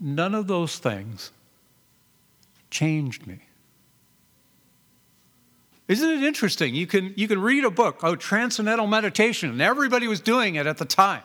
None 0.00 0.34
of 0.34 0.46
those 0.46 0.78
things 0.78 1.30
changed 2.74 3.26
me. 3.26 3.38
Isn't 5.86 6.10
it 6.10 6.22
interesting? 6.22 6.74
You 6.74 6.86
can, 6.86 7.14
you 7.16 7.28
can 7.28 7.40
read 7.40 7.64
a 7.64 7.70
book, 7.70 8.00
oh, 8.02 8.16
Transcendental 8.16 8.86
Meditation, 8.86 9.50
and 9.50 9.62
everybody 9.62 10.08
was 10.08 10.20
doing 10.20 10.56
it 10.56 10.66
at 10.66 10.78
the 10.78 10.84
time. 10.84 11.22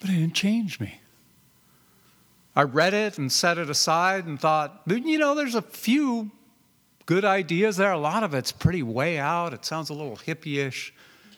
But 0.00 0.10
it 0.10 0.14
didn't 0.14 0.34
change 0.34 0.80
me. 0.80 1.00
I 2.56 2.62
read 2.62 2.94
it 2.94 3.16
and 3.16 3.30
set 3.30 3.58
it 3.58 3.70
aside 3.70 4.26
and 4.26 4.40
thought, 4.40 4.82
you 4.86 5.18
know, 5.18 5.34
there's 5.34 5.54
a 5.54 5.62
few 5.62 6.30
good 7.06 7.24
ideas 7.24 7.76
there. 7.76 7.92
A 7.92 7.98
lot 7.98 8.24
of 8.24 8.34
it's 8.34 8.50
pretty 8.50 8.82
way 8.82 9.18
out. 9.18 9.54
It 9.54 9.64
sounds 9.64 9.88
a 9.88 9.94
little 9.94 10.16
hippie-ish. 10.16 10.92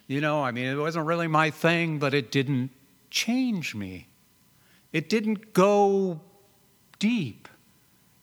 You 0.06 0.20
know, 0.20 0.42
I 0.42 0.52
mean, 0.52 0.66
it 0.66 0.76
wasn't 0.76 1.06
really 1.06 1.28
my 1.28 1.50
thing, 1.50 1.99
but 1.99 2.14
it 2.14 2.30
didn't 2.30 2.70
change 3.11 3.75
me. 3.75 4.08
It 4.92 5.08
didn't 5.08 5.52
go 5.52 6.20
deep. 6.99 7.49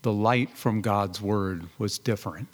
The 0.03 0.13
light 0.13 0.57
from 0.57 0.81
God's 0.81 1.21
Word 1.21 1.65
was 1.79 1.99
different. 1.99 2.49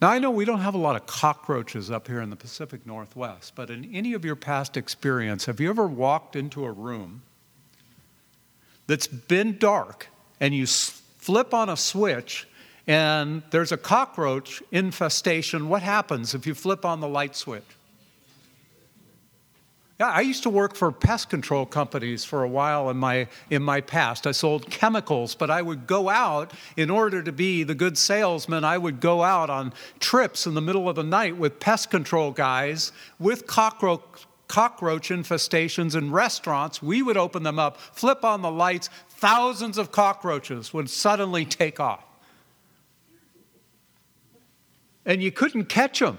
Now, 0.00 0.08
I 0.08 0.18
know 0.18 0.30
we 0.30 0.46
don't 0.46 0.60
have 0.60 0.74
a 0.74 0.78
lot 0.78 0.96
of 0.96 1.06
cockroaches 1.06 1.90
up 1.90 2.08
here 2.08 2.22
in 2.22 2.30
the 2.30 2.36
Pacific 2.36 2.86
Northwest, 2.86 3.52
but 3.54 3.68
in 3.68 3.94
any 3.94 4.14
of 4.14 4.24
your 4.24 4.36
past 4.36 4.78
experience, 4.78 5.44
have 5.44 5.60
you 5.60 5.68
ever 5.68 5.86
walked 5.86 6.36
into 6.36 6.64
a 6.64 6.72
room 6.72 7.20
that's 8.86 9.06
been 9.06 9.58
dark 9.58 10.08
and 10.40 10.54
you 10.54 10.66
flip 10.66 11.52
on 11.52 11.68
a 11.68 11.76
switch 11.76 12.48
and 12.90 13.44
there's 13.50 13.70
a 13.70 13.76
cockroach 13.76 14.64
infestation, 14.72 15.68
what 15.68 15.80
happens 15.80 16.34
if 16.34 16.44
you 16.44 16.54
flip 16.54 16.84
on 16.84 16.98
the 16.98 17.06
light 17.06 17.36
switch? 17.36 17.62
Yeah, 20.00 20.08
I 20.08 20.22
used 20.22 20.42
to 20.42 20.50
work 20.50 20.74
for 20.74 20.90
pest 20.90 21.30
control 21.30 21.66
companies 21.66 22.24
for 22.24 22.42
a 22.42 22.48
while 22.48 22.90
in 22.90 22.96
my, 22.96 23.28
in 23.48 23.62
my 23.62 23.80
past. 23.80 24.26
I 24.26 24.32
sold 24.32 24.68
chemicals, 24.70 25.36
but 25.36 25.52
I 25.52 25.62
would 25.62 25.86
go 25.86 26.08
out, 26.08 26.52
in 26.76 26.90
order 26.90 27.22
to 27.22 27.30
be 27.30 27.62
the 27.62 27.76
good 27.76 27.96
salesman, 27.96 28.64
I 28.64 28.76
would 28.76 28.98
go 28.98 29.22
out 29.22 29.50
on 29.50 29.72
trips 30.00 30.44
in 30.44 30.54
the 30.54 30.60
middle 30.60 30.88
of 30.88 30.96
the 30.96 31.04
night 31.04 31.36
with 31.36 31.60
pest 31.60 31.90
control 31.90 32.32
guys 32.32 32.90
with 33.20 33.46
cockroach, 33.46 34.02
cockroach 34.48 35.10
infestations 35.10 35.94
in 35.94 36.10
restaurants. 36.10 36.82
We 36.82 37.02
would 37.02 37.16
open 37.16 37.44
them 37.44 37.60
up, 37.60 37.76
flip 37.76 38.24
on 38.24 38.42
the 38.42 38.50
lights, 38.50 38.90
thousands 39.10 39.78
of 39.78 39.92
cockroaches 39.92 40.74
would 40.74 40.90
suddenly 40.90 41.44
take 41.44 41.78
off 41.78 42.04
and 45.04 45.22
you 45.22 45.30
couldn't 45.32 45.66
catch 45.66 46.00
them. 46.00 46.18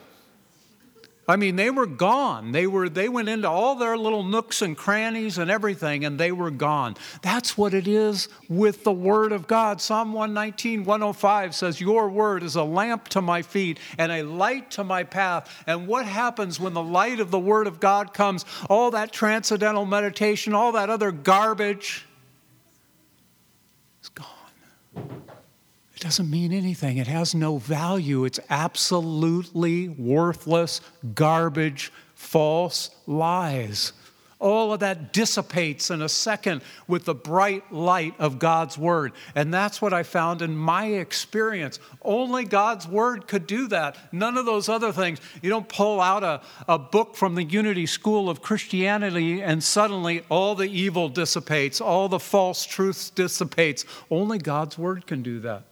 I 1.27 1.35
mean, 1.37 1.55
they 1.55 1.69
were 1.69 1.85
gone. 1.85 2.51
They, 2.51 2.67
were, 2.67 2.89
they 2.89 3.07
went 3.07 3.29
into 3.29 3.47
all 3.47 3.75
their 3.75 3.95
little 3.95 4.23
nooks 4.23 4.61
and 4.61 4.75
crannies 4.75 5.37
and 5.37 5.49
everything, 5.49 6.03
and 6.03 6.19
they 6.19 6.31
were 6.31 6.51
gone. 6.51 6.97
That's 7.21 7.57
what 7.57 7.73
it 7.73 7.87
is 7.87 8.27
with 8.49 8.83
the 8.83 8.91
Word 8.91 9.31
of 9.31 9.47
God. 9.47 9.79
Psalm 9.79 10.13
119, 10.13 10.83
105 10.83 11.55
says, 11.55 11.79
Your 11.79 12.09
Word 12.09 12.43
is 12.43 12.55
a 12.55 12.63
lamp 12.63 13.07
to 13.09 13.21
my 13.21 13.43
feet 13.43 13.79
and 13.97 14.11
a 14.11 14.23
light 14.23 14.71
to 14.71 14.83
my 14.83 15.03
path. 15.03 15.63
And 15.67 15.87
what 15.87 16.05
happens 16.05 16.59
when 16.59 16.73
the 16.73 16.83
light 16.83 17.19
of 17.19 17.31
the 17.31 17.39
Word 17.39 17.67
of 17.67 17.79
God 17.79 18.13
comes? 18.13 18.43
All 18.69 18.91
that 18.91 19.13
transcendental 19.13 19.85
meditation, 19.85 20.53
all 20.53 20.73
that 20.73 20.89
other 20.89 21.11
garbage 21.11 22.07
is 24.01 24.09
gone. 24.09 25.23
It 26.01 26.05
doesn't 26.05 26.31
mean 26.31 26.51
anything. 26.51 26.97
It 26.97 27.05
has 27.05 27.35
no 27.35 27.59
value. 27.59 28.25
It's 28.25 28.39
absolutely 28.49 29.87
worthless, 29.87 30.81
garbage, 31.13 31.93
false 32.15 32.89
lies. 33.05 33.93
All 34.39 34.73
of 34.73 34.79
that 34.79 35.13
dissipates 35.13 35.91
in 35.91 36.01
a 36.01 36.09
second 36.09 36.63
with 36.87 37.05
the 37.05 37.13
bright 37.13 37.71
light 37.71 38.15
of 38.17 38.39
God's 38.39 38.79
Word. 38.79 39.11
And 39.35 39.53
that's 39.53 39.79
what 39.79 39.93
I 39.93 40.01
found 40.01 40.41
in 40.41 40.57
my 40.57 40.87
experience. 40.87 41.77
Only 42.01 42.45
God's 42.45 42.87
Word 42.87 43.27
could 43.27 43.45
do 43.45 43.67
that. 43.67 43.95
None 44.11 44.37
of 44.37 44.47
those 44.47 44.69
other 44.69 44.91
things. 44.91 45.19
You 45.43 45.51
don't 45.51 45.69
pull 45.69 46.01
out 46.01 46.23
a, 46.23 46.41
a 46.67 46.79
book 46.79 47.15
from 47.15 47.35
the 47.35 47.43
Unity 47.43 47.85
School 47.85 48.27
of 48.27 48.41
Christianity 48.41 49.43
and 49.43 49.63
suddenly 49.63 50.23
all 50.29 50.55
the 50.55 50.67
evil 50.67 51.09
dissipates, 51.09 51.79
all 51.79 52.09
the 52.09 52.17
false 52.17 52.65
truths 52.65 53.11
dissipates. 53.11 53.85
Only 54.09 54.39
God's 54.39 54.79
Word 54.79 55.05
can 55.05 55.21
do 55.21 55.39
that. 55.41 55.65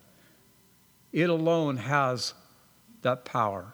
It 1.11 1.29
alone 1.29 1.77
has 1.77 2.33
that 3.01 3.25
power. 3.25 3.73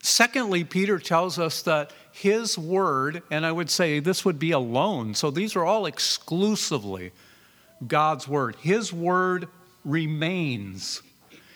Secondly, 0.00 0.64
Peter 0.64 0.98
tells 0.98 1.38
us 1.38 1.62
that 1.62 1.92
his 2.12 2.58
word, 2.58 3.22
and 3.30 3.46
I 3.46 3.52
would 3.52 3.70
say 3.70 4.00
this 4.00 4.24
would 4.24 4.38
be 4.38 4.50
alone, 4.50 5.14
so 5.14 5.30
these 5.30 5.54
are 5.54 5.64
all 5.64 5.86
exclusively 5.86 7.12
God's 7.86 8.26
word. 8.26 8.56
His 8.56 8.92
word 8.92 9.48
remains. 9.84 11.02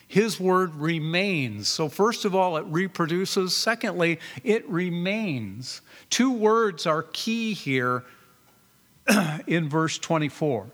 His 0.08 0.38
word 0.38 0.74
remains. 0.76 1.68
So, 1.68 1.88
first 1.88 2.24
of 2.24 2.34
all, 2.34 2.56
it 2.56 2.64
reproduces. 2.66 3.54
Secondly, 3.54 4.20
it 4.44 4.68
remains. 4.68 5.80
Two 6.10 6.32
words 6.32 6.86
are 6.86 7.02
key 7.02 7.52
here 7.52 8.04
in 9.46 9.68
verse 9.68 9.98
24 9.98 10.66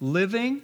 living 0.00 0.60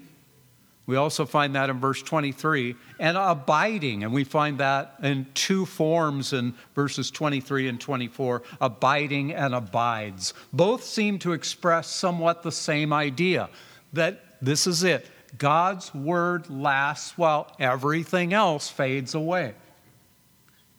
we 0.87 0.96
also 0.96 1.25
find 1.25 1.54
that 1.54 1.70
in 1.70 1.78
verse 1.78 2.02
23, 2.02 2.75
and 2.99 3.16
abiding. 3.16 4.02
And 4.02 4.12
we 4.12 4.25
find 4.25 4.58
that 4.58 4.96
in 5.02 5.26
two 5.34 5.64
forms 5.64 6.32
in 6.32 6.54
verses 6.75 7.10
23 7.10 7.68
and 7.68 7.80
24 7.80 8.42
abiding 8.60 9.32
and 9.32 9.54
abides. 9.54 10.34
Both 10.52 10.82
seem 10.82 11.18
to 11.20 11.32
express 11.32 11.88
somewhat 11.88 12.42
the 12.42 12.52
same 12.52 12.92
idea 12.92 13.50
that 13.92 14.25
this 14.42 14.66
is 14.66 14.82
it. 14.82 15.06
God's 15.38 15.94
word 15.94 16.50
lasts 16.50 17.16
while 17.16 17.54
everything 17.60 18.32
else 18.32 18.68
fades 18.68 19.14
away. 19.14 19.54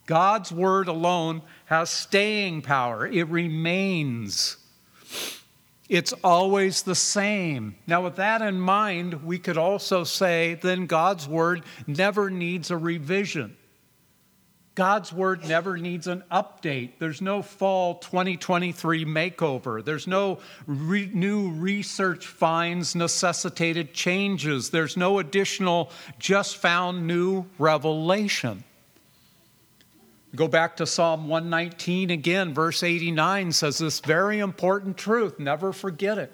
God's 0.06 0.52
word 0.52 0.88
alone 0.88 1.42
has 1.66 1.88
staying 1.88 2.62
power, 2.62 3.06
it 3.06 3.28
remains. 3.28 4.58
It's 5.92 6.14
always 6.24 6.84
the 6.84 6.94
same. 6.94 7.76
Now, 7.86 8.02
with 8.04 8.16
that 8.16 8.40
in 8.40 8.58
mind, 8.58 9.24
we 9.24 9.38
could 9.38 9.58
also 9.58 10.04
say 10.04 10.54
then 10.54 10.86
God's 10.86 11.28
word 11.28 11.64
never 11.86 12.30
needs 12.30 12.70
a 12.70 12.78
revision. 12.78 13.58
God's 14.74 15.12
word 15.12 15.46
never 15.46 15.76
needs 15.76 16.06
an 16.06 16.24
update. 16.32 16.92
There's 16.98 17.20
no 17.20 17.42
fall 17.42 17.96
2023 17.96 19.04
makeover. 19.04 19.84
There's 19.84 20.06
no 20.06 20.38
re- 20.66 21.10
new 21.12 21.50
research 21.50 22.26
finds 22.26 22.94
necessitated 22.94 23.92
changes. 23.92 24.70
There's 24.70 24.96
no 24.96 25.18
additional 25.18 25.90
just 26.18 26.56
found 26.56 27.06
new 27.06 27.44
revelation. 27.58 28.64
Go 30.34 30.48
back 30.48 30.76
to 30.76 30.86
Psalm 30.86 31.28
119 31.28 32.10
again, 32.10 32.54
verse 32.54 32.82
89 32.82 33.52
says 33.52 33.78
this 33.78 34.00
very 34.00 34.38
important 34.38 34.96
truth. 34.96 35.38
Never 35.38 35.74
forget 35.74 36.16
it. 36.16 36.32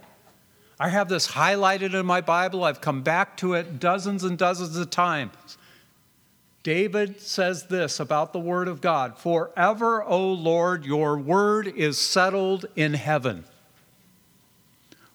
I 0.78 0.88
have 0.90 1.08
this 1.08 1.26
highlighted 1.26 1.98
in 1.98 2.06
my 2.06 2.20
Bible. 2.20 2.62
I've 2.62 2.80
come 2.80 3.02
back 3.02 3.36
to 3.38 3.54
it 3.54 3.80
dozens 3.80 4.22
and 4.22 4.38
dozens 4.38 4.76
of 4.76 4.90
times. 4.90 5.58
David 6.62 7.20
says 7.20 7.66
this 7.66 7.98
about 7.98 8.32
the 8.32 8.38
Word 8.38 8.68
of 8.68 8.80
God 8.80 9.18
Forever, 9.18 10.04
O 10.04 10.32
Lord, 10.32 10.84
your 10.84 11.16
Word 11.16 11.66
is 11.66 11.98
settled 11.98 12.66
in 12.76 12.94
heaven. 12.94 13.44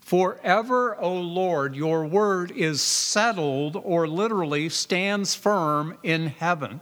Forever, 0.02 1.00
O 1.00 1.14
Lord, 1.14 1.76
your 1.76 2.06
Word 2.06 2.52
is 2.52 2.82
settled, 2.82 3.78
or 3.78 4.08
literally 4.08 4.68
stands 4.68 5.36
firm 5.36 5.98
in 6.04 6.28
heaven. 6.28 6.82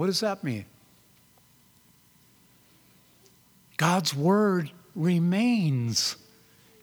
What 0.00 0.06
does 0.06 0.20
that 0.20 0.42
mean? 0.42 0.64
God's 3.76 4.14
word 4.14 4.70
remains. 4.94 6.16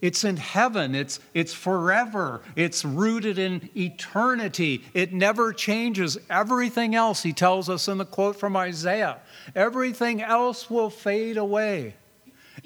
It's 0.04 0.24
in 0.24 0.38
heaven. 0.38 0.94
It's, 0.94 1.20
it's 1.34 1.52
forever. 1.52 2.42
It's 2.56 2.86
rooted 2.86 3.40
in 3.40 3.72
eternity. 3.76 4.84
It 4.94 5.14
never 5.14 5.52
changes. 5.52 6.20
Everything 6.30 6.94
else, 6.94 7.24
he 7.24 7.34
tells 7.34 7.72
us 7.72 7.88
in 7.88 7.98
the 7.98 8.06
quote 8.06 8.36
from 8.36 8.56
Isaiah, 8.56 9.18
everything 9.56 10.22
else 10.22 10.70
will 10.70 10.92
fade 10.92 11.38
away. 11.38 11.96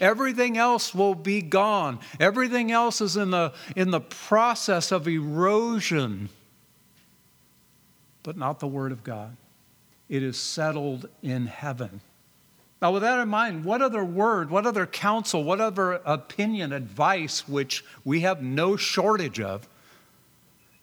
Everything 0.01 0.57
else 0.57 0.93
will 0.93 1.15
be 1.15 1.41
gone. 1.41 1.97
Everything 2.19 2.73
else 2.73 2.99
is 2.99 3.15
in 3.15 3.31
the, 3.31 3.53
in 3.77 3.91
the 3.91 4.01
process 4.01 4.91
of 4.91 5.07
erosion, 5.07 6.27
but 8.21 8.35
not 8.35 8.59
the 8.59 8.67
Word 8.67 8.91
of 8.91 9.05
God 9.05 9.37
it 10.11 10.21
is 10.21 10.37
settled 10.37 11.07
in 11.23 11.47
heaven. 11.47 12.01
Now, 12.81 12.91
with 12.91 13.01
that 13.01 13.19
in 13.19 13.29
mind, 13.29 13.63
what 13.63 13.81
other 13.81 14.03
word, 14.03 14.49
what 14.49 14.67
other 14.67 14.85
counsel, 14.85 15.41
what 15.41 15.61
other 15.61 15.93
opinion, 16.03 16.73
advice, 16.73 17.47
which 17.47 17.85
we 18.03 18.19
have 18.19 18.43
no 18.43 18.75
shortage 18.75 19.39
of 19.39 19.69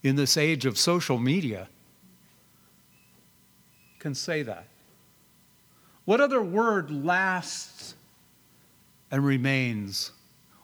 in 0.02 0.16
this 0.16 0.38
age 0.38 0.64
of 0.64 0.78
social 0.78 1.18
media, 1.18 1.68
can 3.98 4.14
say 4.14 4.42
that? 4.42 4.64
What 6.06 6.22
other 6.22 6.40
word 6.40 6.90
lasts 6.90 7.96
and 9.10 9.22
remains? 9.26 10.12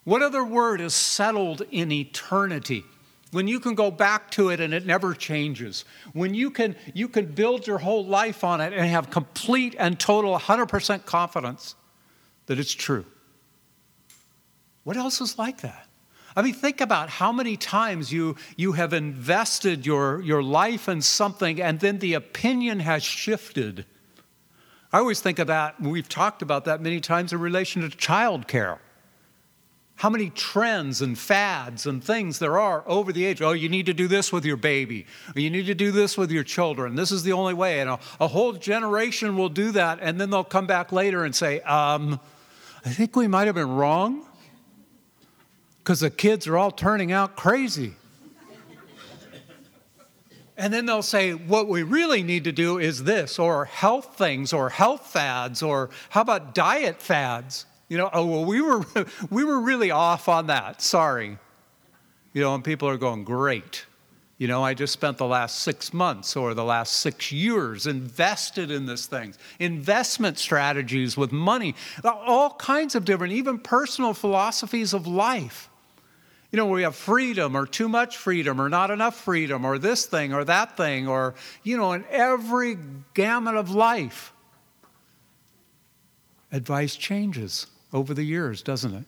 What 0.04 0.22
other 0.22 0.42
word 0.42 0.80
is 0.80 0.94
settled 0.94 1.62
in 1.70 1.92
eternity? 1.92 2.84
When 3.34 3.48
you 3.48 3.58
can 3.58 3.74
go 3.74 3.90
back 3.90 4.30
to 4.30 4.50
it 4.50 4.60
and 4.60 4.72
it 4.72 4.86
never 4.86 5.12
changes, 5.12 5.84
when 6.12 6.34
you 6.34 6.50
can, 6.50 6.76
you 6.94 7.08
can 7.08 7.26
build 7.26 7.66
your 7.66 7.78
whole 7.78 8.06
life 8.06 8.44
on 8.44 8.60
it 8.60 8.72
and 8.72 8.86
have 8.86 9.10
complete 9.10 9.74
and 9.76 9.98
total 9.98 10.38
100% 10.38 11.04
confidence 11.04 11.74
that 12.46 12.60
it's 12.60 12.72
true. 12.72 13.04
What 14.84 14.96
else 14.96 15.20
is 15.20 15.36
like 15.36 15.62
that? 15.62 15.88
I 16.36 16.42
mean, 16.42 16.54
think 16.54 16.80
about 16.80 17.08
how 17.08 17.32
many 17.32 17.56
times 17.56 18.12
you, 18.12 18.36
you 18.56 18.72
have 18.72 18.92
invested 18.92 19.84
your, 19.84 20.20
your 20.22 20.42
life 20.42 20.88
in 20.88 21.02
something 21.02 21.60
and 21.60 21.80
then 21.80 21.98
the 21.98 22.14
opinion 22.14 22.80
has 22.80 23.02
shifted. 23.02 23.84
I 24.92 24.98
always 24.98 25.20
think 25.20 25.40
about, 25.40 25.80
we've 25.80 26.08
talked 26.08 26.40
about 26.40 26.66
that 26.66 26.80
many 26.80 27.00
times 27.00 27.32
in 27.32 27.40
relation 27.40 27.82
to 27.82 27.96
childcare. 27.96 28.78
How 29.96 30.10
many 30.10 30.30
trends 30.30 31.00
and 31.00 31.16
fads 31.16 31.86
and 31.86 32.02
things 32.02 32.38
there 32.38 32.58
are 32.58 32.82
over 32.86 33.12
the 33.12 33.24
age? 33.24 33.40
Oh, 33.40 33.52
you 33.52 33.68
need 33.68 33.86
to 33.86 33.94
do 33.94 34.08
this 34.08 34.32
with 34.32 34.44
your 34.44 34.56
baby. 34.56 35.06
You 35.36 35.50
need 35.50 35.66
to 35.66 35.74
do 35.74 35.92
this 35.92 36.18
with 36.18 36.30
your 36.30 36.42
children. 36.42 36.96
This 36.96 37.12
is 37.12 37.22
the 37.22 37.32
only 37.32 37.54
way. 37.54 37.80
And 37.80 37.88
a, 37.88 37.98
a 38.20 38.28
whole 38.28 38.52
generation 38.54 39.36
will 39.36 39.48
do 39.48 39.70
that, 39.72 40.00
and 40.02 40.20
then 40.20 40.30
they'll 40.30 40.44
come 40.44 40.66
back 40.66 40.90
later 40.90 41.24
and 41.24 41.34
say, 41.34 41.60
um, 41.60 42.20
I 42.84 42.90
think 42.90 43.16
we 43.16 43.28
might 43.28 43.46
have 43.46 43.54
been 43.54 43.74
wrong 43.76 44.26
because 45.78 46.00
the 46.00 46.10
kids 46.10 46.46
are 46.48 46.58
all 46.58 46.70
turning 46.70 47.12
out 47.12 47.36
crazy. 47.36 47.94
And 50.56 50.72
then 50.72 50.86
they'll 50.86 51.02
say, 51.02 51.32
what 51.34 51.66
we 51.66 51.82
really 51.82 52.22
need 52.22 52.44
to 52.44 52.52
do 52.52 52.78
is 52.78 53.04
this, 53.04 53.38
or 53.38 53.64
health 53.64 54.16
things, 54.16 54.52
or 54.52 54.70
health 54.70 55.06
fads, 55.06 55.62
or 55.62 55.90
how 56.10 56.20
about 56.20 56.54
diet 56.54 57.00
fads? 57.00 57.66
You 57.88 57.98
know, 57.98 58.10
oh, 58.12 58.26
well, 58.26 58.44
we 58.44 58.60
were, 58.60 58.84
we 59.30 59.44
were 59.44 59.60
really 59.60 59.90
off 59.90 60.28
on 60.28 60.48
that. 60.48 60.82
Sorry. 60.82 61.38
You 62.32 62.42
know, 62.42 62.54
and 62.54 62.64
people 62.64 62.88
are 62.88 62.96
going, 62.96 63.24
great. 63.24 63.86
You 64.38 64.48
know, 64.48 64.64
I 64.64 64.74
just 64.74 64.92
spent 64.92 65.18
the 65.18 65.26
last 65.26 65.60
six 65.60 65.94
months 65.94 66.34
or 66.34 66.54
the 66.54 66.64
last 66.64 66.94
six 66.94 67.30
years 67.30 67.86
invested 67.86 68.70
in 68.70 68.86
this 68.86 69.06
thing. 69.06 69.34
Investment 69.60 70.38
strategies 70.38 71.16
with 71.16 71.30
money, 71.30 71.76
all 72.02 72.50
kinds 72.54 72.96
of 72.96 73.04
different, 73.04 73.32
even 73.32 73.58
personal 73.58 74.12
philosophies 74.12 74.92
of 74.92 75.06
life 75.06 75.70
you 76.54 76.56
know, 76.58 76.66
we 76.66 76.82
have 76.82 76.94
freedom 76.94 77.56
or 77.56 77.66
too 77.66 77.88
much 77.88 78.16
freedom 78.16 78.60
or 78.60 78.68
not 78.68 78.92
enough 78.92 79.16
freedom 79.16 79.64
or 79.64 79.76
this 79.76 80.06
thing 80.06 80.32
or 80.32 80.44
that 80.44 80.76
thing 80.76 81.08
or, 81.08 81.34
you 81.64 81.76
know, 81.76 81.90
in 81.94 82.04
every 82.08 82.78
gamut 83.12 83.56
of 83.56 83.72
life. 83.72 84.32
Advice 86.52 86.94
changes 86.94 87.66
over 87.94 88.12
the 88.12 88.24
years, 88.24 88.60
doesn't 88.60 88.92
it? 88.92 89.04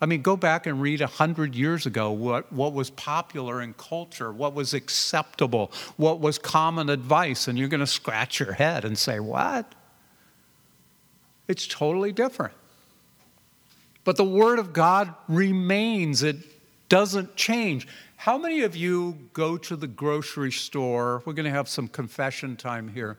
I 0.00 0.06
mean, 0.06 0.22
go 0.22 0.36
back 0.36 0.66
and 0.66 0.80
read 0.80 1.00
a 1.00 1.06
hundred 1.06 1.54
years 1.54 1.86
ago 1.86 2.10
what, 2.12 2.52
what 2.52 2.72
was 2.72 2.90
popular 2.90 3.60
in 3.60 3.74
culture, 3.74 4.32
what 4.32 4.54
was 4.54 4.74
acceptable, 4.74 5.72
what 5.96 6.20
was 6.20 6.38
common 6.38 6.88
advice, 6.90 7.48
and 7.48 7.58
you're 7.58 7.68
going 7.68 7.80
to 7.80 7.86
scratch 7.86 8.40
your 8.40 8.52
head 8.52 8.84
and 8.84 8.96
say, 8.96 9.20
What? 9.20 9.74
It's 11.46 11.66
totally 11.66 12.12
different. 12.12 12.54
But 14.04 14.16
the 14.16 14.24
Word 14.24 14.58
of 14.58 14.72
God 14.72 15.14
remains, 15.28 16.22
it 16.22 16.36
doesn't 16.88 17.36
change. 17.36 17.86
How 18.16 18.38
many 18.38 18.62
of 18.62 18.76
you 18.76 19.18
go 19.32 19.56
to 19.58 19.76
the 19.76 19.86
grocery 19.86 20.52
store? 20.52 21.22
We're 21.24 21.32
going 21.32 21.44
to 21.44 21.50
have 21.50 21.68
some 21.68 21.88
confession 21.88 22.56
time 22.56 22.88
here. 22.88 23.18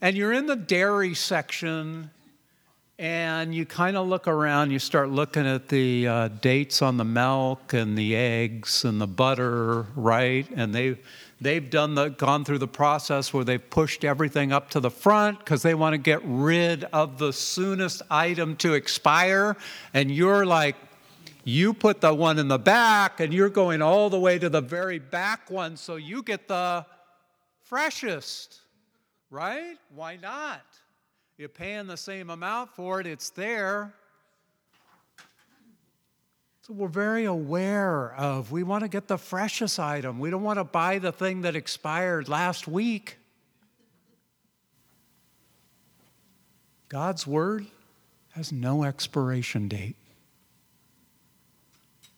and 0.00 0.16
you're 0.16 0.32
in 0.32 0.46
the 0.46 0.56
dairy 0.56 1.14
section 1.14 2.10
and 2.98 3.54
you 3.54 3.66
kind 3.66 3.96
of 3.96 4.08
look 4.08 4.26
around, 4.26 4.70
you 4.70 4.78
start 4.78 5.10
looking 5.10 5.46
at 5.46 5.68
the 5.68 6.08
uh, 6.08 6.28
dates 6.28 6.80
on 6.80 6.96
the 6.96 7.04
milk 7.04 7.74
and 7.74 7.96
the 7.96 8.16
eggs 8.16 8.84
and 8.84 8.98
the 8.98 9.06
butter, 9.06 9.82
right? 9.94 10.48
And 10.56 10.74
they, 10.74 10.96
they've 11.38 11.68
done 11.68 11.94
the, 11.94 12.08
gone 12.08 12.46
through 12.46 12.58
the 12.58 12.68
process 12.68 13.34
where 13.34 13.44
they've 13.44 13.70
pushed 13.70 14.02
everything 14.02 14.50
up 14.50 14.70
to 14.70 14.80
the 14.80 14.90
front 14.90 15.40
because 15.40 15.62
they 15.62 15.74
want 15.74 15.92
to 15.92 15.98
get 15.98 16.20
rid 16.24 16.84
of 16.84 17.18
the 17.18 17.34
soonest 17.34 18.00
item 18.10 18.56
to 18.56 18.72
expire. 18.72 19.58
And 19.92 20.10
you're 20.10 20.46
like, 20.46 20.76
you 21.44 21.74
put 21.74 22.00
the 22.00 22.14
one 22.14 22.38
in 22.38 22.48
the 22.48 22.58
back 22.58 23.20
and 23.20 23.32
you're 23.32 23.50
going 23.50 23.82
all 23.82 24.08
the 24.08 24.18
way 24.18 24.38
to 24.38 24.48
the 24.48 24.62
very 24.62 24.98
back 24.98 25.50
one 25.50 25.76
so 25.76 25.96
you 25.96 26.22
get 26.22 26.48
the 26.48 26.86
freshest, 27.62 28.60
right? 29.30 29.76
Why 29.94 30.16
not? 30.16 30.64
You're 31.38 31.50
paying 31.50 31.86
the 31.86 31.98
same 31.98 32.30
amount 32.30 32.70
for 32.70 32.98
it, 32.98 33.06
it's 33.06 33.28
there. 33.30 33.92
So 36.62 36.72
we're 36.72 36.88
very 36.88 37.26
aware 37.26 38.14
of 38.14 38.50
we 38.50 38.62
want 38.62 38.82
to 38.82 38.88
get 38.88 39.06
the 39.06 39.18
freshest 39.18 39.78
item. 39.78 40.18
We 40.18 40.30
don't 40.30 40.42
want 40.42 40.58
to 40.58 40.64
buy 40.64 40.98
the 40.98 41.12
thing 41.12 41.42
that 41.42 41.54
expired 41.54 42.28
last 42.28 42.66
week. 42.66 43.18
God's 46.88 47.26
word 47.26 47.66
has 48.34 48.50
no 48.50 48.82
expiration 48.82 49.68
date. 49.68 49.96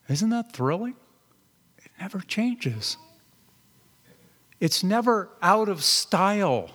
Isn't 0.09 0.31
that 0.31 0.53
thrilling? 0.53 0.97
It 1.79 1.91
never 2.01 2.21
changes. 2.21 2.97
It's 4.61 4.83
never 4.83 5.29
out 5.43 5.69
of 5.69 5.85
style. 5.85 6.71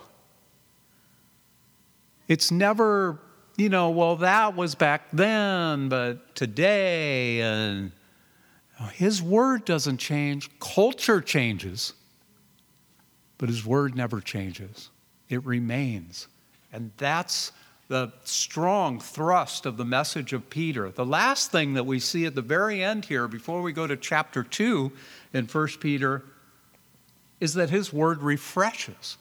It's 2.33 2.49
never, 2.49 3.19
you 3.57 3.69
know, 3.69 3.91
well, 3.91 4.15
that 4.15 4.55
was 4.55 4.73
back 4.73 5.11
then, 5.13 5.87
but 5.87 6.33
today, 6.33 7.41
and 7.41 7.91
his 8.93 9.21
word 9.21 9.65
doesn't 9.65 9.99
change. 9.99 10.49
Culture 10.59 11.21
changes, 11.21 11.93
but 13.37 13.49
his 13.49 13.63
word 13.63 13.95
never 13.95 14.19
changes. 14.19 14.89
It 15.29 15.45
remains. 15.45 16.27
And 16.71 16.89
that's 16.97 17.51
the 17.87 18.11
strong 18.23 18.99
thrust 18.99 19.67
of 19.67 19.77
the 19.77 19.85
message 19.85 20.33
of 20.33 20.49
Peter. 20.49 20.89
The 20.89 21.05
last 21.05 21.51
thing 21.51 21.75
that 21.75 21.85
we 21.85 21.99
see 21.99 22.25
at 22.25 22.33
the 22.33 22.41
very 22.41 22.83
end 22.83 23.05
here, 23.05 23.27
before 23.27 23.61
we 23.61 23.73
go 23.73 23.85
to 23.85 23.95
chapter 23.95 24.41
2 24.41 24.91
in 25.33 25.45
1 25.45 25.67
Peter, 25.79 26.23
is 27.39 27.53
that 27.53 27.69
his 27.69 27.93
word 27.93 28.23
refreshes. 28.23 29.17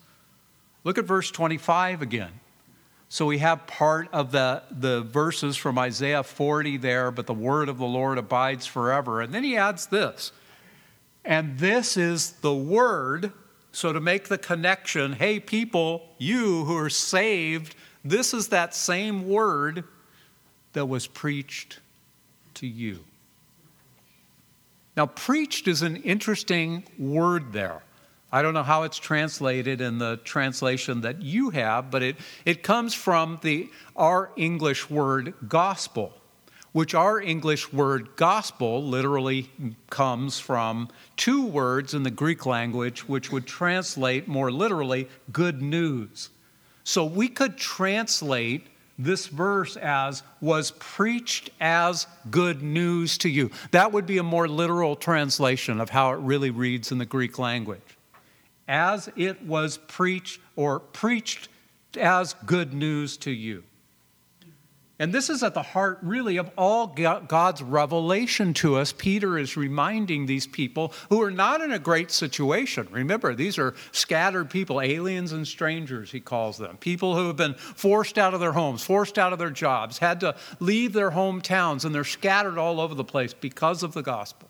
Look 0.82 0.96
at 0.96 1.04
verse 1.04 1.30
25 1.30 2.00
again. 2.00 2.30
So 3.12 3.26
we 3.26 3.40
have 3.40 3.66
part 3.66 4.08
of 4.10 4.32
the, 4.32 4.62
the 4.70 5.02
verses 5.02 5.58
from 5.58 5.78
Isaiah 5.78 6.22
40 6.22 6.78
there, 6.78 7.10
but 7.10 7.26
the 7.26 7.34
word 7.34 7.68
of 7.68 7.76
the 7.76 7.84
Lord 7.84 8.16
abides 8.16 8.64
forever. 8.64 9.20
And 9.20 9.34
then 9.34 9.44
he 9.44 9.54
adds 9.54 9.84
this, 9.84 10.32
and 11.22 11.58
this 11.58 11.98
is 11.98 12.30
the 12.40 12.54
word. 12.54 13.30
So 13.70 13.92
to 13.92 14.00
make 14.00 14.28
the 14.28 14.38
connection, 14.38 15.12
hey, 15.12 15.40
people, 15.40 16.08
you 16.16 16.64
who 16.64 16.74
are 16.78 16.88
saved, 16.88 17.74
this 18.02 18.32
is 18.32 18.48
that 18.48 18.74
same 18.74 19.28
word 19.28 19.84
that 20.72 20.86
was 20.86 21.06
preached 21.06 21.80
to 22.54 22.66
you. 22.66 23.00
Now, 24.96 25.04
preached 25.04 25.68
is 25.68 25.82
an 25.82 25.96
interesting 25.96 26.84
word 26.98 27.52
there. 27.52 27.82
I 28.34 28.40
don't 28.40 28.54
know 28.54 28.62
how 28.62 28.84
it's 28.84 28.96
translated 28.96 29.82
in 29.82 29.98
the 29.98 30.16
translation 30.24 31.02
that 31.02 31.20
you 31.20 31.50
have, 31.50 31.90
but 31.90 32.02
it, 32.02 32.16
it 32.46 32.62
comes 32.62 32.94
from 32.94 33.38
the, 33.42 33.68
our 33.94 34.30
English 34.36 34.88
word 34.88 35.34
gospel, 35.46 36.14
which 36.72 36.94
our 36.94 37.20
English 37.20 37.74
word 37.74 38.16
gospel 38.16 38.82
literally 38.82 39.50
comes 39.90 40.40
from 40.40 40.88
two 41.18 41.44
words 41.44 41.92
in 41.92 42.04
the 42.04 42.10
Greek 42.10 42.46
language, 42.46 43.06
which 43.06 43.30
would 43.30 43.46
translate 43.46 44.26
more 44.26 44.50
literally 44.50 45.10
good 45.30 45.60
news. 45.60 46.30
So 46.84 47.04
we 47.04 47.28
could 47.28 47.58
translate 47.58 48.66
this 48.98 49.26
verse 49.26 49.76
as 49.76 50.22
was 50.40 50.70
preached 50.78 51.50
as 51.60 52.06
good 52.30 52.62
news 52.62 53.18
to 53.18 53.28
you. 53.28 53.50
That 53.72 53.92
would 53.92 54.06
be 54.06 54.16
a 54.16 54.22
more 54.22 54.48
literal 54.48 54.96
translation 54.96 55.82
of 55.82 55.90
how 55.90 56.12
it 56.12 56.18
really 56.20 56.50
reads 56.50 56.92
in 56.92 56.96
the 56.96 57.04
Greek 57.04 57.38
language 57.38 57.98
as 58.68 59.10
it 59.16 59.42
was 59.44 59.78
preached 59.78 60.40
or 60.56 60.80
preached 60.80 61.48
as 61.98 62.34
good 62.46 62.72
news 62.72 63.16
to 63.18 63.30
you. 63.30 63.64
And 64.98 65.12
this 65.12 65.30
is 65.30 65.42
at 65.42 65.54
the 65.54 65.62
heart, 65.62 65.98
really, 66.02 66.36
of 66.36 66.48
all 66.56 66.86
God's 66.86 67.60
revelation 67.60 68.54
to 68.54 68.76
us. 68.76 68.92
Peter 68.92 69.36
is 69.36 69.56
reminding 69.56 70.26
these 70.26 70.46
people 70.46 70.92
who 71.08 71.20
are 71.22 71.30
not 71.30 71.60
in 71.60 71.72
a 71.72 71.78
great 71.78 72.12
situation. 72.12 72.86
Remember, 72.88 73.34
these 73.34 73.58
are 73.58 73.74
scattered 73.90 74.48
people, 74.48 74.80
aliens 74.80 75.32
and 75.32 75.48
strangers, 75.48 76.12
he 76.12 76.20
calls 76.20 76.56
them. 76.56 76.76
People 76.76 77.16
who 77.16 77.26
have 77.26 77.36
been 77.36 77.54
forced 77.54 78.16
out 78.16 78.32
of 78.32 78.38
their 78.38 78.52
homes, 78.52 78.84
forced 78.84 79.18
out 79.18 79.32
of 79.32 79.40
their 79.40 79.50
jobs, 79.50 79.98
had 79.98 80.20
to 80.20 80.36
leave 80.60 80.92
their 80.92 81.10
hometowns, 81.10 81.84
and 81.84 81.92
they're 81.92 82.04
scattered 82.04 82.56
all 82.56 82.80
over 82.80 82.94
the 82.94 83.02
place 83.02 83.34
because 83.34 83.82
of 83.82 83.94
the 83.94 84.02
gospel, 84.02 84.48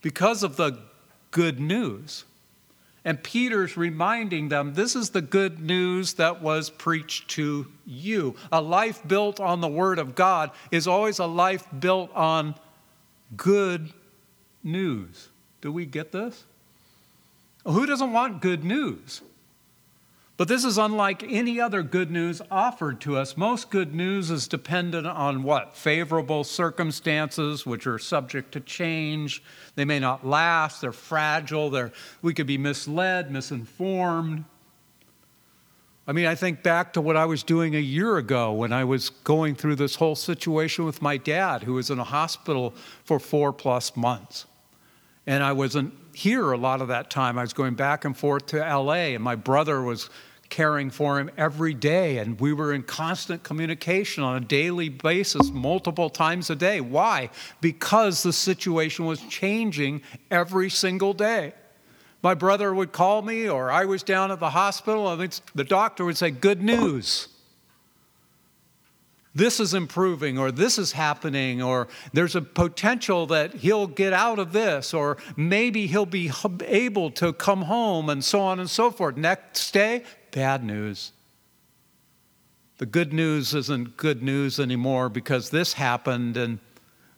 because 0.00 0.42
of 0.42 0.56
the 0.56 0.78
good 1.32 1.60
news. 1.60 2.24
And 3.08 3.22
Peter's 3.22 3.74
reminding 3.78 4.50
them 4.50 4.74
this 4.74 4.94
is 4.94 5.08
the 5.08 5.22
good 5.22 5.60
news 5.60 6.12
that 6.14 6.42
was 6.42 6.68
preached 6.68 7.30
to 7.30 7.66
you. 7.86 8.36
A 8.52 8.60
life 8.60 9.00
built 9.08 9.40
on 9.40 9.62
the 9.62 9.66
Word 9.66 9.98
of 9.98 10.14
God 10.14 10.50
is 10.70 10.86
always 10.86 11.18
a 11.18 11.24
life 11.24 11.66
built 11.80 12.14
on 12.14 12.54
good 13.34 13.94
news. 14.62 15.30
Do 15.62 15.72
we 15.72 15.86
get 15.86 16.12
this? 16.12 16.44
Who 17.64 17.86
doesn't 17.86 18.12
want 18.12 18.42
good 18.42 18.62
news? 18.62 19.22
But 20.38 20.46
this 20.46 20.64
is 20.64 20.78
unlike 20.78 21.24
any 21.24 21.60
other 21.60 21.82
good 21.82 22.12
news 22.12 22.40
offered 22.48 23.00
to 23.00 23.16
us. 23.16 23.36
Most 23.36 23.70
good 23.70 23.92
news 23.92 24.30
is 24.30 24.46
dependent 24.46 25.04
on 25.04 25.42
what? 25.42 25.76
Favorable 25.76 26.44
circumstances, 26.44 27.66
which 27.66 27.88
are 27.88 27.98
subject 27.98 28.52
to 28.52 28.60
change. 28.60 29.42
They 29.74 29.84
may 29.84 29.98
not 29.98 30.24
last, 30.24 30.80
they're 30.80 30.92
fragile, 30.92 31.70
they're, 31.70 31.90
we 32.22 32.34
could 32.34 32.46
be 32.46 32.56
misled, 32.56 33.32
misinformed. 33.32 34.44
I 36.06 36.12
mean, 36.12 36.26
I 36.26 36.36
think 36.36 36.62
back 36.62 36.92
to 36.92 37.00
what 37.00 37.16
I 37.16 37.24
was 37.24 37.42
doing 37.42 37.74
a 37.74 37.80
year 37.80 38.16
ago 38.16 38.52
when 38.52 38.72
I 38.72 38.84
was 38.84 39.10
going 39.10 39.56
through 39.56 39.74
this 39.74 39.96
whole 39.96 40.14
situation 40.14 40.84
with 40.84 41.02
my 41.02 41.16
dad, 41.16 41.64
who 41.64 41.74
was 41.74 41.90
in 41.90 41.98
a 41.98 42.04
hospital 42.04 42.74
for 43.04 43.18
four 43.18 43.52
plus 43.52 43.96
months. 43.96 44.46
And 45.26 45.42
I 45.42 45.50
wasn't 45.50 45.94
here 46.14 46.52
a 46.52 46.56
lot 46.56 46.80
of 46.80 46.88
that 46.88 47.10
time. 47.10 47.38
I 47.38 47.42
was 47.42 47.52
going 47.52 47.74
back 47.74 48.04
and 48.04 48.16
forth 48.16 48.46
to 48.46 48.58
LA, 48.58 49.14
and 49.14 49.22
my 49.22 49.34
brother 49.34 49.82
was 49.82 50.08
caring 50.50 50.90
for 50.90 51.18
him 51.18 51.30
every 51.36 51.74
day. 51.74 52.18
And 52.18 52.40
we 52.40 52.52
were 52.52 52.72
in 52.72 52.82
constant 52.82 53.42
communication 53.42 54.22
on 54.22 54.36
a 54.36 54.40
daily 54.40 54.88
basis, 54.88 55.50
multiple 55.50 56.10
times 56.10 56.50
a 56.50 56.56
day. 56.56 56.80
Why? 56.80 57.30
Because 57.60 58.22
the 58.22 58.32
situation 58.32 59.04
was 59.04 59.20
changing 59.22 60.02
every 60.30 60.70
single 60.70 61.12
day. 61.12 61.52
My 62.22 62.34
brother 62.34 62.74
would 62.74 62.92
call 62.92 63.22
me, 63.22 63.48
or 63.48 63.70
I 63.70 63.84
was 63.84 64.02
down 64.02 64.32
at 64.32 64.40
the 64.40 64.50
hospital, 64.50 65.08
and 65.08 65.40
the 65.54 65.64
doctor 65.64 66.04
would 66.04 66.16
say, 66.16 66.30
Good 66.30 66.62
news. 66.62 67.28
This 69.34 69.60
is 69.60 69.72
improving, 69.72 70.36
or 70.36 70.50
this 70.50 70.78
is 70.78 70.90
happening, 70.90 71.62
or 71.62 71.86
there's 72.12 72.34
a 72.34 72.42
potential 72.42 73.26
that 73.26 73.54
he'll 73.54 73.86
get 73.86 74.12
out 74.12 74.40
of 74.40 74.52
this, 74.52 74.92
or 74.92 75.16
maybe 75.36 75.86
he'll 75.86 76.06
be 76.06 76.32
able 76.66 77.12
to 77.12 77.32
come 77.32 77.62
home, 77.62 78.08
and 78.08 78.24
so 78.24 78.40
on 78.40 78.58
and 78.58 78.68
so 78.68 78.90
forth. 78.90 79.16
Next 79.16 79.70
day, 79.70 80.02
bad 80.30 80.64
news. 80.64 81.12
The 82.78 82.86
good 82.86 83.12
news 83.12 83.54
isn't 83.54 83.96
good 83.96 84.22
news 84.22 84.60
anymore 84.60 85.08
because 85.08 85.50
this 85.50 85.72
happened 85.72 86.36
and 86.36 86.60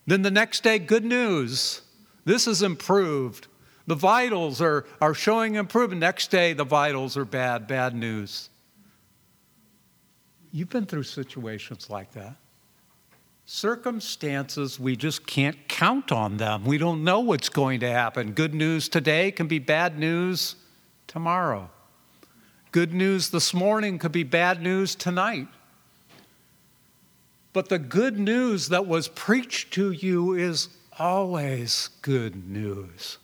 Then 0.07 0.23
the 0.23 0.31
next 0.31 0.63
day, 0.63 0.79
good 0.79 1.05
news. 1.05 1.83
This 2.25 2.47
is 2.47 2.63
improved. 2.63 3.47
The 3.87 3.95
vitals 3.95 4.61
are, 4.61 4.87
are 5.01 5.15
showing 5.15 5.57
improvement. 5.57 6.01
Next 6.01 6.31
day, 6.31 6.53
the 6.53 6.65
vitals 6.65 7.17
are 7.17 7.25
bad, 7.25 7.67
bad 7.67 7.95
news. 7.95 8.49
You've 10.53 10.71
been 10.71 10.87
through 10.87 11.05
situations 11.05 11.91
like 11.91 12.13
that. 12.13 12.37
Circumstances, 13.47 14.79
we 14.79 14.97
just 14.97 15.27
can't 15.27 15.57
count 15.69 16.13
on 16.13 16.37
them. 16.37 16.65
We 16.65 16.79
don't 16.79 17.05
know 17.05 17.21
what's 17.21 17.49
going 17.49 17.81
to 17.81 17.91
happen. 17.91 18.33
Good 18.33 18.55
news 18.55 18.89
today 18.89 19.33
can 19.33 19.49
be 19.49 19.59
bad 19.59 19.99
news 19.99 20.57
tomorrow. 21.07 21.69
Good 22.73 22.95
news 22.95 23.31
this 23.31 23.53
morning 23.53 23.99
could 23.99 24.13
be 24.13 24.23
bad 24.23 24.63
news 24.63 24.95
tonight. 24.95 25.49
But 27.53 27.69
the 27.69 27.81
good 27.81 28.19
news 28.19 28.69
that 28.69 28.87
was 28.87 29.09
preached 29.09 29.73
to 29.75 29.91
you 29.91 30.35
is 30.35 30.69
always 30.97 31.91
good 32.03 32.49
news. 32.49 33.19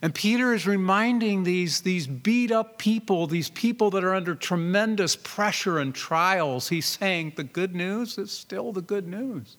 And 0.00 0.14
Peter 0.14 0.54
is 0.54 0.64
reminding 0.64 1.42
these, 1.42 1.80
these 1.80 2.06
beat 2.06 2.52
up 2.52 2.78
people, 2.78 3.26
these 3.26 3.50
people 3.50 3.90
that 3.90 4.04
are 4.04 4.14
under 4.14 4.36
tremendous 4.36 5.16
pressure 5.16 5.80
and 5.80 5.92
trials, 5.92 6.68
he's 6.68 6.86
saying 6.86 7.32
the 7.34 7.42
good 7.42 7.74
news 7.74 8.16
is 8.16 8.30
still 8.30 8.72
the 8.72 8.80
good 8.80 9.08
news. 9.08 9.56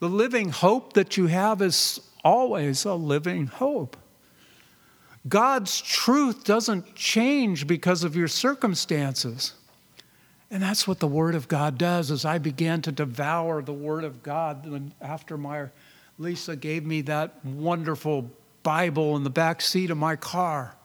The 0.00 0.08
living 0.08 0.48
hope 0.48 0.94
that 0.94 1.16
you 1.16 1.28
have 1.28 1.62
is 1.62 2.00
always 2.24 2.84
a 2.84 2.94
living 2.94 3.46
hope. 3.46 3.96
God's 5.26 5.80
truth 5.80 6.44
doesn't 6.44 6.94
change 6.94 7.66
because 7.66 8.04
of 8.04 8.14
your 8.14 8.28
circumstances. 8.28 9.54
And 10.50 10.62
that's 10.62 10.86
what 10.86 11.00
the 11.00 11.08
Word 11.08 11.34
of 11.34 11.48
God 11.48 11.78
does. 11.78 12.10
As 12.10 12.24
I 12.24 12.38
began 12.38 12.82
to 12.82 12.92
devour 12.92 13.62
the 13.62 13.72
Word 13.72 14.04
of 14.04 14.22
God, 14.22 14.92
after 15.00 15.38
my 15.38 15.66
Lisa 16.18 16.56
gave 16.56 16.84
me 16.84 17.00
that 17.02 17.44
wonderful 17.44 18.30
Bible 18.62 19.16
in 19.16 19.24
the 19.24 19.30
back 19.30 19.60
seat 19.60 19.90
of 19.90 19.96
my 19.96 20.14
car, 20.14 20.76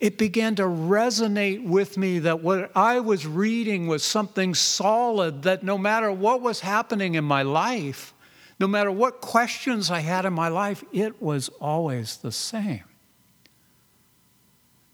it 0.00 0.16
began 0.16 0.54
to 0.54 0.62
resonate 0.62 1.64
with 1.64 1.98
me 1.98 2.20
that 2.20 2.40
what 2.40 2.70
I 2.76 3.00
was 3.00 3.26
reading 3.26 3.88
was 3.88 4.04
something 4.04 4.54
solid, 4.54 5.42
that 5.42 5.64
no 5.64 5.76
matter 5.76 6.12
what 6.12 6.40
was 6.40 6.60
happening 6.60 7.16
in 7.16 7.24
my 7.24 7.42
life, 7.42 8.14
no 8.60 8.68
matter 8.68 8.92
what 8.92 9.20
questions 9.20 9.90
I 9.90 10.00
had 10.00 10.24
in 10.24 10.32
my 10.32 10.48
life, 10.48 10.84
it 10.92 11.20
was 11.20 11.48
always 11.60 12.18
the 12.18 12.32
same. 12.32 12.84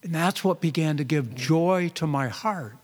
And 0.05 0.15
that's 0.15 0.45
what 0.45 0.61
began 0.61 0.99
to 0.99 1.05
give 1.05 1.35
joy 1.35 1.91
to 1.95 2.07
my 2.07 2.29
heart 2.29 2.77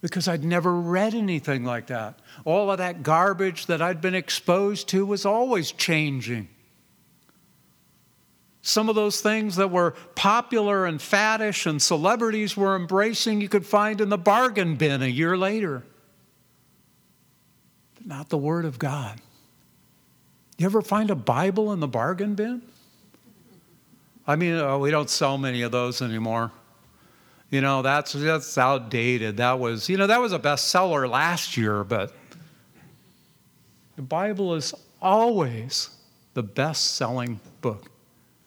because 0.00 0.28
I'd 0.28 0.44
never 0.44 0.72
read 0.72 1.14
anything 1.14 1.64
like 1.64 1.88
that. 1.88 2.18
All 2.44 2.70
of 2.70 2.78
that 2.78 3.02
garbage 3.02 3.66
that 3.66 3.82
I'd 3.82 4.00
been 4.00 4.14
exposed 4.14 4.88
to 4.90 5.04
was 5.04 5.26
always 5.26 5.72
changing. 5.72 6.48
Some 8.62 8.88
of 8.88 8.94
those 8.94 9.20
things 9.20 9.56
that 9.56 9.70
were 9.70 9.92
popular 10.14 10.86
and 10.86 11.00
faddish 11.00 11.66
and 11.66 11.82
celebrities 11.82 12.56
were 12.56 12.76
embracing, 12.76 13.40
you 13.40 13.48
could 13.48 13.66
find 13.66 14.00
in 14.00 14.08
the 14.08 14.18
bargain 14.18 14.76
bin 14.76 15.02
a 15.02 15.06
year 15.06 15.36
later. 15.36 15.82
But 17.96 18.06
not 18.06 18.28
the 18.28 18.38
Word 18.38 18.66
of 18.66 18.78
God. 18.78 19.20
You 20.58 20.66
ever 20.66 20.80
find 20.80 21.10
a 21.10 21.16
Bible 21.16 21.72
in 21.72 21.80
the 21.80 21.88
bargain 21.88 22.34
bin? 22.34 22.62
I 24.26 24.36
mean, 24.36 24.54
oh, 24.54 24.78
we 24.78 24.90
don't 24.90 25.10
sell 25.10 25.36
many 25.36 25.62
of 25.62 25.72
those 25.72 26.00
anymore. 26.00 26.50
You 27.50 27.60
know, 27.60 27.82
that's, 27.82 28.12
that's 28.12 28.56
outdated. 28.56 29.36
That 29.36 29.58
was, 29.58 29.88
you 29.88 29.96
know, 29.96 30.06
that 30.06 30.20
was 30.20 30.32
a 30.32 30.38
bestseller 30.38 31.08
last 31.08 31.56
year, 31.56 31.84
but 31.84 32.12
the 33.96 34.02
Bible 34.02 34.54
is 34.54 34.74
always 35.00 35.90
the 36.32 36.42
best 36.42 36.96
selling 36.96 37.38
book 37.60 37.90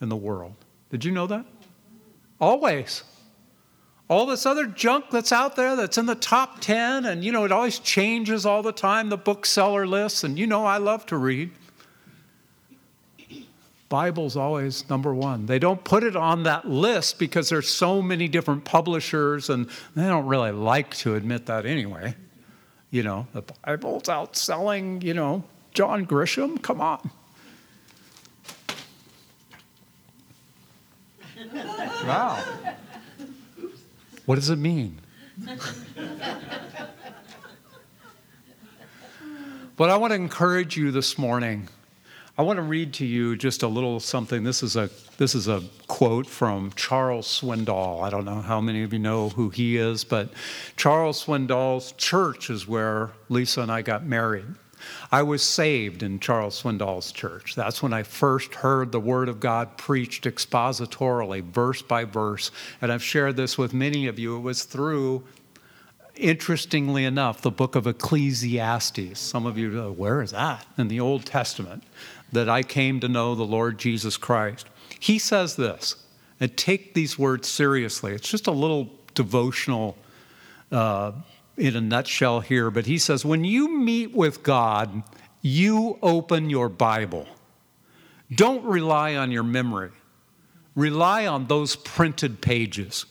in 0.02 0.10
the 0.10 0.16
world. 0.16 0.56
Did 0.90 1.06
you 1.06 1.12
know 1.12 1.28
that? 1.28 1.46
Always. 2.40 3.04
All 4.10 4.26
this 4.26 4.46
other 4.46 4.66
junk 4.66 5.06
that's 5.12 5.32
out 5.32 5.56
there 5.56 5.76
that's 5.76 5.98
in 5.98 6.06
the 6.06 6.16
top 6.16 6.60
10, 6.62 7.06
and 7.06 7.24
you 7.24 7.32
know, 7.32 7.44
it 7.44 7.52
always 7.52 7.80
changes 7.80 8.46
all 8.46 8.64
the 8.64 8.72
time, 8.72 9.10
the 9.10 9.18
bookseller 9.18 9.86
lists, 9.86 10.24
and 10.24 10.40
you 10.40 10.48
know, 10.48 10.66
I 10.66 10.78
love 10.78 11.06
to 11.08 11.18
read. 11.18 11.52
Bible's 13.90 14.36
always 14.36 14.90
number 14.90 15.14
one. 15.14 15.46
They 15.46 15.60
don't 15.60 15.84
put 15.84 16.04
it 16.04 16.16
on 16.16 16.44
that 16.44 16.68
list 16.68 17.20
because 17.20 17.50
there's 17.50 17.70
so 17.70 18.02
many 18.02 18.28
different 18.28 18.66
publishers 18.66 19.50
and 19.50 19.70
they 19.96 20.08
don't 20.08 20.26
really 20.26 20.52
like 20.52 20.94
to 20.98 21.16
admit 21.16 21.46
that 21.46 21.66
anyway. 21.66 22.16
You 22.92 23.04
know, 23.04 23.28
the 23.34 23.44
Bible's 23.66 24.04
outselling, 24.04 25.04
you 25.04 25.14
know, 25.14 25.44
John 25.74 26.06
Grisham, 26.06 26.62
come 26.62 26.82
on. 26.82 27.12
Wow. 31.54 32.44
What 34.26 34.36
does 34.36 34.50
it 34.50 34.58
mean? 34.58 35.00
but 39.78 39.90
I 39.90 39.96
want 39.96 40.12
to 40.12 40.16
encourage 40.16 40.76
you 40.76 40.92
this 40.92 41.18
morning 41.18 41.70
I 42.40 42.44
want 42.44 42.58
to 42.58 42.64
read 42.64 42.94
to 42.96 43.06
you 43.06 43.36
just 43.36 43.64
a 43.64 43.68
little 43.68 44.00
something. 44.00 44.44
This 44.44 44.62
is 44.62 44.76
a 44.76 44.92
this 45.18 45.34
is 45.34 45.48
a 45.48 45.64
quote 45.88 46.28
from 46.28 46.72
Charles 46.76 47.26
Swindoll. 47.26 48.04
I 48.04 48.12
don't 48.12 48.26
know 48.26 48.42
how 48.42 48.62
many 48.62 48.84
of 48.84 48.94
you 48.94 49.00
know 49.00 49.30
who 49.30 49.50
he 49.50 49.78
is, 49.78 50.04
but 50.04 50.30
Charles 50.76 51.26
Swindoll's 51.26 51.94
church 51.94 52.52
is 52.52 52.68
where 52.68 53.10
Lisa 53.30 53.62
and 53.62 53.72
I 53.72 53.82
got 53.82 54.06
married. 54.06 54.46
I 55.12 55.24
was 55.24 55.42
saved 55.42 56.04
in 56.04 56.20
Charles 56.20 56.62
Swindoll's 56.62 57.12
church. 57.12 57.56
That's 57.56 57.82
when 57.82 57.92
I 57.92 58.04
first 58.04 58.54
heard 58.54 58.92
the 58.92 59.00
Word 59.00 59.30
of 59.30 59.40
God 59.40 59.76
preached 59.76 60.26
expositorily, 60.26 61.44
verse 61.44 61.82
by 61.82 62.04
verse. 62.04 62.52
And 62.84 62.92
I've 62.92 63.02
shared 63.02 63.36
this 63.36 63.58
with 63.58 63.74
many 63.74 64.06
of 64.06 64.20
you. 64.20 64.38
It 64.38 64.42
was 64.42 64.64
through 64.64 65.24
interestingly 66.16 67.06
enough, 67.06 67.42
the 67.42 67.52
book 67.52 67.76
of 67.76 67.88
Ecclesiastes. 67.88 69.20
Some 69.20 69.46
of 69.46 69.58
you 69.58 69.70
know, 69.70 69.92
where 69.92 70.22
is 70.22 70.32
that? 70.32 70.66
In 70.78 70.88
the 70.88 71.00
Old 71.00 71.26
Testament 71.26 71.84
that 72.32 72.50
I 72.50 72.64
came 72.64 73.00
to 73.00 73.08
know 73.08 73.36
the 73.36 73.44
Lord 73.44 73.78
Jesus 73.78 74.18
Christ. 74.18 74.68
He 75.00 75.20
says 75.20 75.56
this, 75.56 75.96
and 76.40 76.56
take 76.56 76.94
these 76.94 77.18
words 77.18 77.48
seriously. 77.48 78.14
It's 78.14 78.30
just 78.30 78.48
a 78.48 78.52
little 78.52 78.90
devotional 79.14 79.98
uh, 80.72 81.14
in 81.58 81.76
a 81.76 81.82
nutshell 81.82 82.42
here, 82.42 82.70
but 82.70 82.86
he 82.86 82.98
says, 82.98 83.26
when 83.26 83.44
you 83.44 83.70
meet 83.70 84.14
with 84.14 84.44
God, 84.44 85.04
you 85.42 85.98
open 86.02 86.50
your 86.50 86.70
Bible. 86.70 87.28
Don't 88.34 88.64
rely 88.66 89.16
on 89.16 89.32
your 89.32 89.44
memory, 89.44 89.92
rely 90.76 91.26
on 91.26 91.48
those 91.48 91.76
printed 91.76 92.42
pages. 92.42 93.06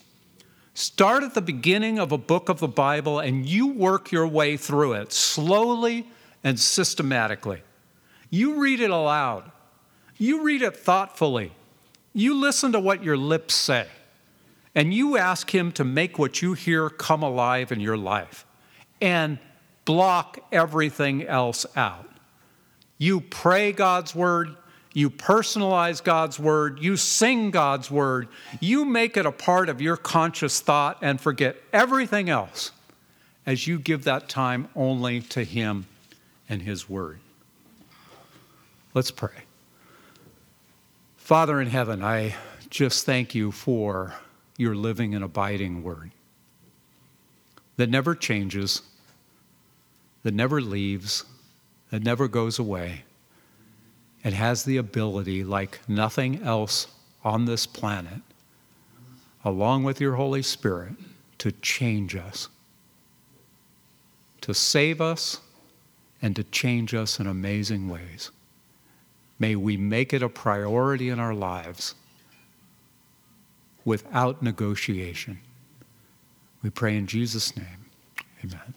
Start 0.74 1.22
at 1.22 1.32
the 1.32 1.40
beginning 1.40 1.98
of 1.98 2.12
a 2.12 2.18
book 2.18 2.50
of 2.50 2.58
the 2.58 2.68
Bible 2.68 3.18
and 3.18 3.46
you 3.46 3.68
work 3.68 4.12
your 4.12 4.26
way 4.26 4.58
through 4.58 4.92
it 4.92 5.10
slowly 5.10 6.06
and 6.44 6.60
systematically. 6.60 7.62
You 8.30 8.60
read 8.60 8.80
it 8.80 8.90
aloud. 8.90 9.50
You 10.18 10.42
read 10.42 10.62
it 10.62 10.76
thoughtfully. 10.76 11.52
You 12.12 12.34
listen 12.34 12.72
to 12.72 12.80
what 12.80 13.04
your 13.04 13.16
lips 13.16 13.54
say. 13.54 13.86
And 14.74 14.92
you 14.92 15.16
ask 15.16 15.54
Him 15.54 15.72
to 15.72 15.84
make 15.84 16.18
what 16.18 16.42
you 16.42 16.54
hear 16.54 16.90
come 16.90 17.22
alive 17.22 17.72
in 17.72 17.80
your 17.80 17.96
life 17.96 18.46
and 19.00 19.38
block 19.84 20.38
everything 20.52 21.24
else 21.24 21.64
out. 21.76 22.08
You 22.98 23.20
pray 23.20 23.72
God's 23.72 24.14
word. 24.14 24.56
You 24.92 25.10
personalize 25.10 26.02
God's 26.02 26.38
word. 26.38 26.80
You 26.80 26.96
sing 26.96 27.50
God's 27.50 27.90
word. 27.90 28.28
You 28.60 28.84
make 28.86 29.16
it 29.16 29.26
a 29.26 29.32
part 29.32 29.68
of 29.68 29.82
your 29.82 29.96
conscious 29.96 30.60
thought 30.60 30.98
and 31.02 31.20
forget 31.20 31.56
everything 31.72 32.30
else 32.30 32.72
as 33.44 33.66
you 33.66 33.78
give 33.78 34.04
that 34.04 34.28
time 34.28 34.68
only 34.74 35.20
to 35.20 35.44
Him 35.44 35.86
and 36.48 36.62
His 36.62 36.88
word. 36.88 37.20
Let's 38.96 39.10
pray. 39.10 39.44
Father 41.18 41.60
in 41.60 41.68
heaven, 41.68 42.02
I 42.02 42.34
just 42.70 43.04
thank 43.04 43.34
you 43.34 43.52
for 43.52 44.14
your 44.56 44.74
living 44.74 45.14
and 45.14 45.22
abiding 45.22 45.82
word 45.82 46.12
that 47.76 47.90
never 47.90 48.14
changes, 48.14 48.80
that 50.22 50.32
never 50.32 50.62
leaves, 50.62 51.26
that 51.90 52.04
never 52.04 52.26
goes 52.26 52.58
away. 52.58 53.02
It 54.24 54.32
has 54.32 54.64
the 54.64 54.78
ability, 54.78 55.44
like 55.44 55.78
nothing 55.86 56.42
else 56.42 56.86
on 57.22 57.44
this 57.44 57.66
planet, 57.66 58.22
along 59.44 59.84
with 59.84 60.00
your 60.00 60.14
Holy 60.14 60.40
Spirit, 60.40 60.94
to 61.36 61.52
change 61.52 62.16
us, 62.16 62.48
to 64.40 64.54
save 64.54 65.02
us, 65.02 65.42
and 66.22 66.34
to 66.34 66.44
change 66.44 66.94
us 66.94 67.20
in 67.20 67.26
amazing 67.26 67.90
ways. 67.90 68.30
May 69.38 69.56
we 69.56 69.76
make 69.76 70.12
it 70.12 70.22
a 70.22 70.28
priority 70.28 71.08
in 71.08 71.20
our 71.20 71.34
lives 71.34 71.94
without 73.84 74.42
negotiation. 74.42 75.40
We 76.62 76.70
pray 76.70 76.96
in 76.96 77.06
Jesus' 77.06 77.56
name. 77.56 77.90
Amen. 78.44 78.74